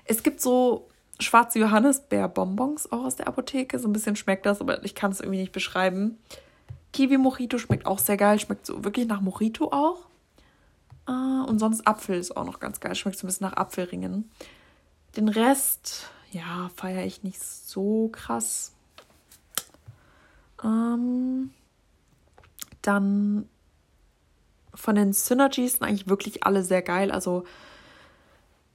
[0.04, 0.88] Es gibt so
[1.18, 3.78] schwarze Johannisbeer-Bonbons auch aus der Apotheke.
[3.78, 6.18] So ein bisschen schmeckt das, aber ich kann es irgendwie nicht beschreiben.
[6.92, 8.38] Kiwi Mojito schmeckt auch sehr geil.
[8.38, 10.06] Schmeckt so wirklich nach Mojito auch.
[11.06, 12.94] Ah, und sonst Apfel ist auch noch ganz geil.
[12.94, 14.30] Schmeckt so ein bisschen nach Apfelringen.
[15.16, 18.72] Den Rest, ja, feiere ich nicht so krass.
[20.62, 21.50] Ähm,
[22.82, 23.48] dann
[24.74, 27.10] von den Synergies sind eigentlich wirklich alle sehr geil.
[27.10, 27.44] Also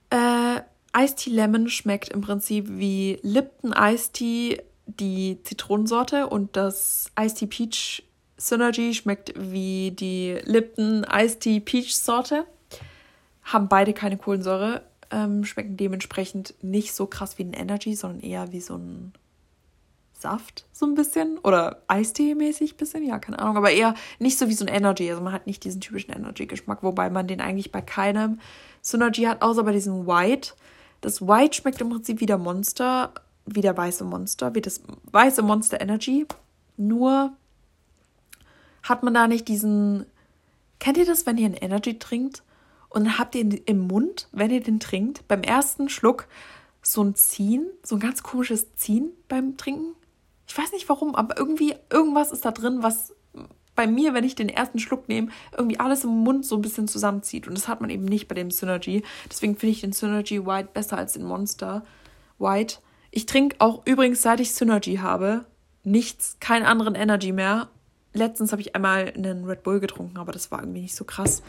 [0.09, 0.61] äh,
[1.15, 3.73] Tea Lemon schmeckt im Prinzip wie Lipton
[4.13, 8.03] Tea, die Zitronensorte und das Tea Peach
[8.37, 11.05] Synergy schmeckt wie die Lipton
[11.39, 12.45] Tea Peach Sorte.
[13.43, 14.83] Haben beide keine Kohlensäure.
[15.11, 19.13] Ähm, schmecken dementsprechend nicht so krass wie ein Energy, sondern eher wie so ein
[20.13, 21.37] Saft, so ein bisschen.
[21.39, 23.57] Oder Eistee-mäßig bisschen, ja, keine Ahnung.
[23.57, 25.09] Aber eher nicht so wie so ein Energy.
[25.09, 28.39] Also man hat nicht diesen typischen Energy-Geschmack, wobei man den eigentlich bei keinem
[28.81, 30.53] Synergy hat, außer bei diesem White.
[31.05, 33.13] Das White schmeckt im Prinzip wie der Monster,
[33.45, 34.81] wie der weiße Monster, wie das
[35.11, 36.25] weiße Monster Energy.
[36.77, 37.33] Nur
[38.81, 40.07] hat man da nicht diesen.
[40.79, 42.41] Kennt ihr das, wenn ihr einen Energy trinkt
[42.89, 46.27] und dann habt ihr im Mund, wenn ihr den trinkt, beim ersten Schluck
[46.81, 49.93] so ein Ziehen, so ein ganz komisches Ziehen beim Trinken?
[50.47, 53.14] Ich weiß nicht warum, aber irgendwie, irgendwas ist da drin, was
[53.75, 56.87] bei mir, wenn ich den ersten Schluck nehme, irgendwie alles im Mund so ein bisschen
[56.87, 57.47] zusammenzieht.
[57.47, 59.03] Und das hat man eben nicht bei dem Synergy.
[59.29, 61.83] Deswegen finde ich den Synergy White besser als den Monster
[62.39, 62.77] White.
[63.11, 65.45] Ich trinke auch übrigens, seit ich Synergy habe,
[65.83, 67.69] nichts, keinen anderen Energy mehr.
[68.13, 71.43] Letztens habe ich einmal einen Red Bull getrunken, aber das war irgendwie nicht so krass.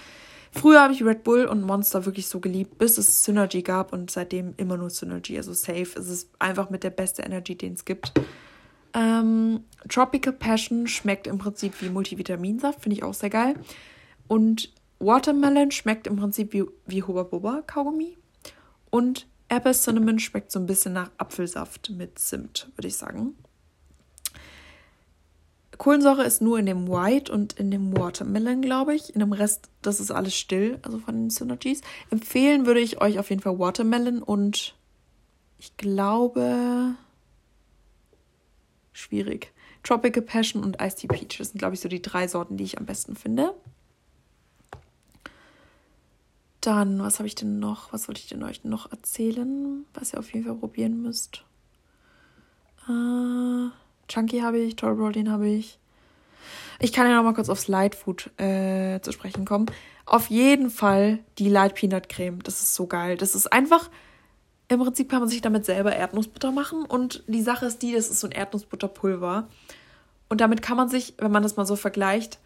[0.50, 4.10] Früher habe ich Red Bull und Monster wirklich so geliebt, bis es Synergy gab und
[4.10, 5.36] seitdem immer nur Synergy.
[5.36, 5.88] Also safe.
[5.96, 8.12] Es ist einfach mit der beste Energy, den es gibt.
[8.96, 13.54] Ähm, Tropical Passion schmeckt im Prinzip wie Multivitaminsaft, finde ich auch sehr geil.
[14.26, 18.16] Und Watermelon schmeckt im Prinzip wie, wie Hoba Boba Kaugummi.
[18.88, 23.36] Und Apple Cinnamon schmeckt so ein bisschen nach Apfelsaft mit Zimt, würde ich sagen.
[25.76, 29.12] Kohlensäure ist nur in dem White und in dem Watermelon, glaube ich.
[29.12, 31.82] In dem Rest, das ist alles still, also von den Synergies.
[32.10, 34.74] Empfehlen würde ich euch auf jeden Fall Watermelon und
[35.58, 36.96] ich glaube
[38.96, 39.52] schwierig.
[39.82, 41.38] Tropical Passion und Iced Tea Peach.
[41.38, 43.54] Das sind, glaube ich, so die drei Sorten, die ich am besten finde.
[46.60, 47.92] Dann, was habe ich denn noch?
[47.92, 51.44] Was wollte ich denn euch noch erzählen, was ihr auf jeden Fall probieren müsst?
[52.88, 53.70] Äh,
[54.08, 55.78] Chunky habe ich, Toro den habe ich.
[56.80, 59.66] Ich kann ja noch mal kurz aufs Light Food äh, zu sprechen kommen.
[60.04, 62.42] Auf jeden Fall die Light Peanut Creme.
[62.42, 63.16] Das ist so geil.
[63.16, 63.90] Das ist einfach
[64.68, 68.08] im Prinzip kann man sich damit selber Erdnussbutter machen und die Sache ist die, das
[68.08, 69.48] ist so ein Erdnussbutterpulver.
[70.28, 72.38] Und damit kann man sich, wenn man das mal so vergleicht,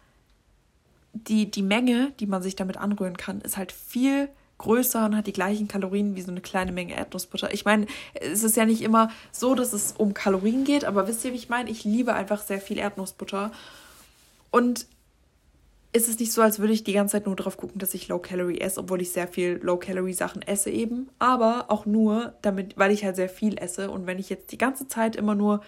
[1.13, 5.25] die, die Menge, die man sich damit anrühren kann, ist halt viel größer und hat
[5.25, 7.51] die gleichen Kalorien wie so eine kleine Menge Erdnussbutter.
[7.53, 11.25] Ich meine, es ist ja nicht immer so, dass es um Kalorien geht, aber wisst
[11.25, 11.69] ihr, wie ich meine?
[11.71, 13.51] Ich liebe einfach sehr viel Erdnussbutter.
[14.51, 14.85] Und
[15.93, 18.07] ist es nicht so, als würde ich die ganze Zeit nur darauf gucken, dass ich
[18.07, 21.09] Low Calorie esse, obwohl ich sehr viel Low Calorie Sachen esse eben.
[21.19, 23.91] Aber auch nur damit, weil ich halt sehr viel esse.
[23.91, 25.61] Und wenn ich jetzt die ganze Zeit immer nur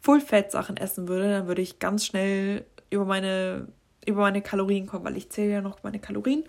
[0.00, 3.66] Full Fat Sachen essen würde, dann würde ich ganz schnell über meine,
[4.06, 6.44] über meine Kalorien kommen, weil ich zähle ja noch meine Kalorien.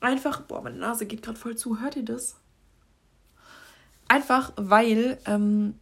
[0.00, 1.80] Einfach, boah, meine Nase geht gerade voll zu.
[1.80, 2.36] Hört ihr das?
[4.08, 5.74] Einfach, weil ähm,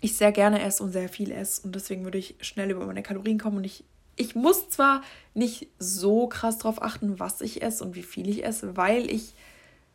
[0.00, 1.62] ich sehr gerne esse und sehr viel esse.
[1.62, 3.84] Und deswegen würde ich schnell über meine Kalorien kommen und ich
[4.20, 5.02] ich muss zwar
[5.34, 9.34] nicht so krass darauf achten, was ich esse und wie viel ich esse, weil ich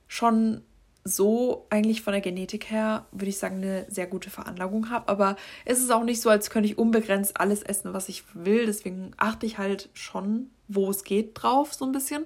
[0.07, 0.61] schon
[1.03, 5.07] so eigentlich von der Genetik her, würde ich sagen, eine sehr gute Veranlagung habe.
[5.07, 8.65] Aber es ist auch nicht so, als könnte ich unbegrenzt alles essen, was ich will.
[8.65, 12.25] Deswegen achte ich halt schon, wo es geht, drauf, so ein bisschen.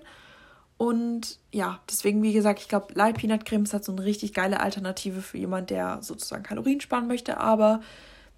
[0.78, 4.34] Und ja, deswegen, wie gesagt, ich glaube, Light Peanut Creme ist halt so eine richtig
[4.34, 7.82] geile Alternative für jemand, der sozusagen Kalorien sparen möchte, aber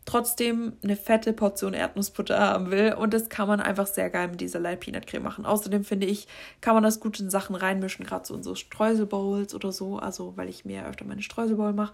[0.06, 2.94] trotzdem eine fette Portion Erdnussbutter haben will.
[2.94, 5.46] Und das kann man einfach sehr geil mit dieser Light Peanut Creme machen.
[5.46, 6.28] Außerdem finde ich,
[6.60, 10.00] kann man das gut in Sachen reinmischen, gerade so in so Streuselbowls oder so.
[10.00, 11.94] Also, weil ich mir öfter meine Streuselbowl mache.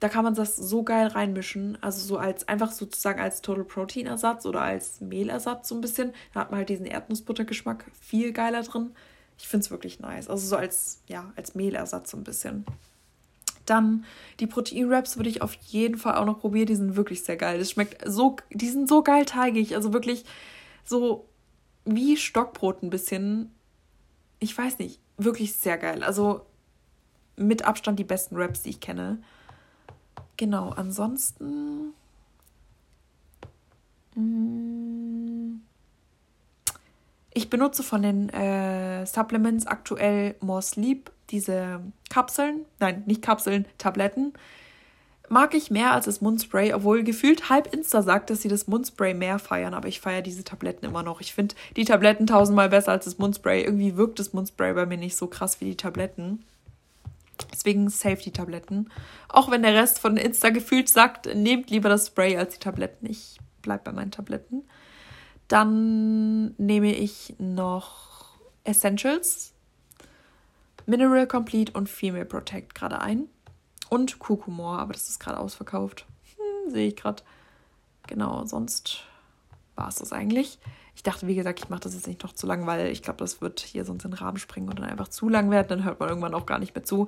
[0.00, 1.78] Da kann man das so geil reinmischen.
[1.82, 6.12] Also, so als einfach sozusagen als Total Protein Ersatz oder als Mehlersatz so ein bisschen.
[6.34, 8.90] Da hat man halt diesen Erdnussbuttergeschmack viel geiler drin.
[9.38, 10.28] Ich finde es wirklich nice.
[10.28, 12.64] Also, so als, ja, als Mehlersatz so ein bisschen.
[13.66, 14.04] Dann
[14.40, 16.66] die Protein-Wraps würde ich auf jeden Fall auch noch probieren.
[16.66, 17.58] Die sind wirklich sehr geil.
[17.58, 19.74] Das schmeckt so, die sind so geil teigig.
[19.74, 20.24] Also wirklich
[20.84, 21.28] so
[21.84, 23.52] wie Stockbrot ein bisschen.
[24.38, 26.02] Ich weiß nicht, wirklich sehr geil.
[26.02, 26.46] Also
[27.36, 29.18] mit Abstand die besten Wraps, die ich kenne.
[30.36, 31.92] Genau, ansonsten.
[34.14, 35.60] Mm,
[37.34, 41.80] ich benutze von den äh, Supplements aktuell More Sleep diese
[42.10, 44.32] Kapseln, nein, nicht Kapseln, Tabletten,
[45.28, 49.14] mag ich mehr als das Mundspray, obwohl gefühlt halb Insta sagt, dass sie das Mundspray
[49.14, 51.22] mehr feiern, aber ich feiere diese Tabletten immer noch.
[51.22, 53.62] Ich finde die Tabletten tausendmal besser als das Mundspray.
[53.62, 56.44] Irgendwie wirkt das Mundspray bei mir nicht so krass wie die Tabletten.
[57.50, 58.90] Deswegen safe die Tabletten.
[59.28, 63.06] Auch wenn der Rest von Insta gefühlt sagt, nehmt lieber das Spray als die Tabletten.
[63.06, 64.64] Ich bleibe bei meinen Tabletten.
[65.48, 69.51] Dann nehme ich noch Essentials.
[70.86, 73.28] Mineral Complete und Female Protect gerade ein.
[73.88, 76.06] Und Kukumor, aber das ist gerade ausverkauft.
[76.36, 77.22] Hm, Sehe ich gerade.
[78.06, 79.04] Genau, sonst
[79.76, 80.58] war es das eigentlich.
[80.94, 83.18] Ich dachte, wie gesagt, ich mache das jetzt nicht noch zu lang, weil ich glaube,
[83.18, 85.68] das wird hier sonst in den Rahmen springen und dann einfach zu lang werden.
[85.68, 87.06] Dann hört man irgendwann auch gar nicht mehr zu.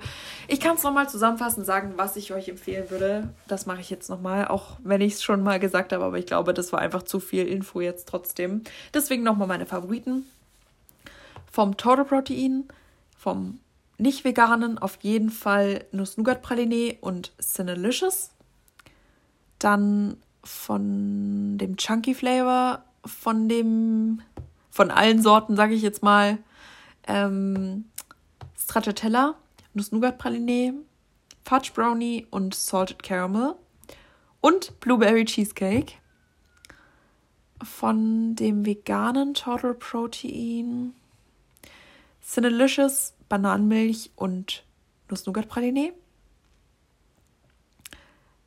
[0.49, 3.29] Ich kann es nochmal zusammenfassen, sagen, was ich euch empfehlen würde.
[3.47, 6.05] Das mache ich jetzt nochmal, auch wenn ich es schon mal gesagt habe.
[6.05, 8.63] Aber ich glaube, das war einfach zu viel Info jetzt trotzdem.
[8.95, 10.25] Deswegen nochmal meine Favoriten.
[11.53, 12.65] Vom Total Protein,
[13.17, 13.61] vom
[13.99, 18.31] nicht veganen auf jeden Fall Nuss-Nougat-Praline und Cinnalicious.
[19.59, 24.23] Dann von dem Chunky Flavor von dem,
[24.71, 26.39] von allen Sorten, sage ich jetzt mal,
[27.07, 27.87] ähm,
[28.59, 29.37] Stracciatella,
[29.75, 30.75] Nuss-Nougat-Praline,
[31.45, 33.55] Fudge Brownie und Salted Caramel
[34.41, 35.95] und Blueberry Cheesecake.
[37.63, 40.95] Von dem veganen Total Protein
[42.23, 44.65] Cinnalicious, Bananenmilch und
[45.11, 45.93] Nuss-Nougat-Praline.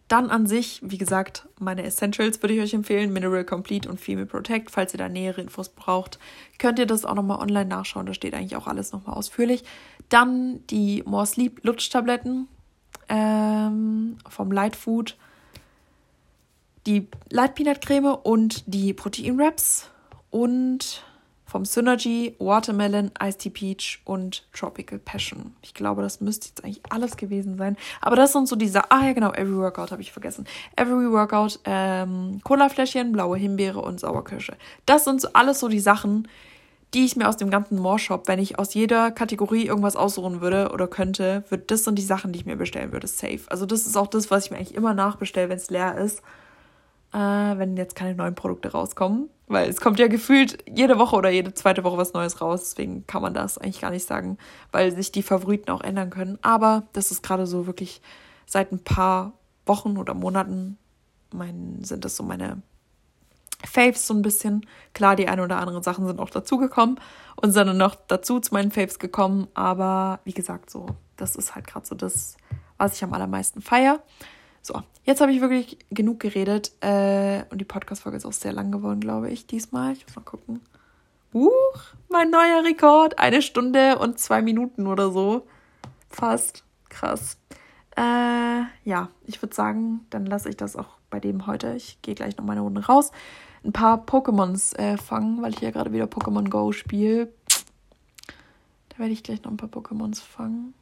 [0.08, 3.12] Dann an sich, wie gesagt, meine Essentials würde ich euch empfehlen.
[3.12, 4.72] Mineral Complete und Female Protect.
[4.72, 6.18] Falls ihr da nähere Infos braucht,
[6.60, 8.06] könnt ihr das auch nochmal online nachschauen.
[8.06, 9.64] Da steht eigentlich auch alles nochmal ausführlich.
[10.08, 12.48] Dann die More Sleep Lutschtabletten
[13.10, 15.18] ähm, vom Light Food.
[16.86, 19.90] Die Light Peanut Creme und die Protein Wraps.
[20.30, 21.04] Und
[21.48, 25.56] vom Synergy, Watermelon, Iced Tea Peach und Tropical Passion.
[25.62, 27.78] Ich glaube, das müsste jetzt eigentlich alles gewesen sein.
[28.02, 30.46] Aber das sind so diese, ah ja genau, Every Workout habe ich vergessen.
[30.76, 34.58] Every Workout, ähm, Colafläschchen, blaue Himbeere und Sauerkirsche.
[34.86, 36.28] Das sind so alles so die Sachen,
[36.94, 40.42] die ich mir aus dem ganzen More Shop, wenn ich aus jeder Kategorie irgendwas aussuchen
[40.42, 43.42] würde oder könnte, wird das sind die Sachen, die ich mir bestellen würde, safe.
[43.48, 46.22] Also das ist auch das, was ich mir eigentlich immer nachbestelle, wenn es leer ist
[47.18, 49.30] äh, wenn jetzt keine neuen Produkte rauskommen.
[49.48, 52.62] Weil es kommt ja gefühlt jede Woche oder jede zweite Woche was Neues raus.
[52.62, 54.38] Deswegen kann man das eigentlich gar nicht sagen,
[54.72, 56.38] weil sich die Favoriten auch ändern können.
[56.44, 58.02] Aber das ist gerade so wirklich
[58.46, 59.34] seit ein paar
[59.66, 60.78] Wochen oder Monaten
[61.34, 62.62] mein, sind das so meine
[63.66, 64.66] Faves so ein bisschen.
[64.94, 67.00] Klar, die ein oder anderen Sachen sind auch dazugekommen
[67.38, 69.48] und sind dann noch dazu zu meinen Faves gekommen.
[69.56, 72.38] Aber wie gesagt, so, das ist halt gerade so das,
[72.78, 74.04] was ich am allermeisten feiere.
[74.68, 76.74] So, jetzt habe ich wirklich genug geredet.
[76.82, 79.94] Äh, und die Podcast-Folge ist auch sehr lang geworden, glaube ich, diesmal.
[79.94, 80.60] Ich muss mal gucken.
[81.34, 83.18] Huch, mein neuer Rekord.
[83.18, 85.48] Eine Stunde und zwei Minuten oder so.
[86.10, 86.66] Fast.
[86.90, 87.38] Krass.
[87.96, 88.02] Äh,
[88.84, 91.74] ja, ich würde sagen, dann lasse ich das auch bei dem heute.
[91.76, 93.12] Ich gehe gleich noch meine Runde raus.
[93.64, 97.32] Ein paar Pokémons äh, fangen, weil ich ja gerade wieder Pokémon Go spiele.
[98.90, 100.74] Da werde ich gleich noch ein paar Pokémons fangen.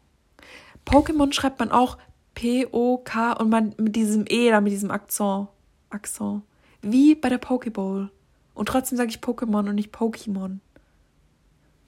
[0.87, 1.99] Pokémon schreibt man auch
[2.35, 5.47] P-O-K und man mit diesem E da, mit diesem Akzent.
[5.89, 6.43] Akzent.
[6.81, 8.11] Wie bei der Pokeball.
[8.53, 10.59] Und trotzdem sage ich Pokémon und nicht Pokémon.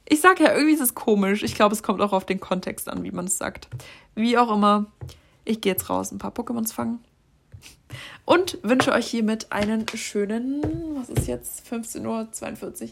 [0.10, 1.44] Ich sage ja, irgendwie ist es komisch.
[1.44, 3.68] Ich glaube, es kommt auch auf den Kontext an, wie man es sagt.
[4.16, 4.86] Wie auch immer.
[5.44, 7.00] Ich gehe jetzt raus, ein paar Pokémons fangen.
[8.26, 10.62] Und wünsche euch hiermit einen schönen,
[10.96, 12.90] was ist jetzt, 15.42 Uhr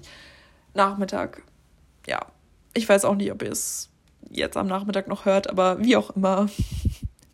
[0.74, 1.42] Nachmittag.
[2.08, 2.26] Ja,
[2.74, 3.90] ich weiß auch nicht, ob ihr es
[4.30, 6.50] jetzt am Nachmittag noch hört, aber wie auch immer.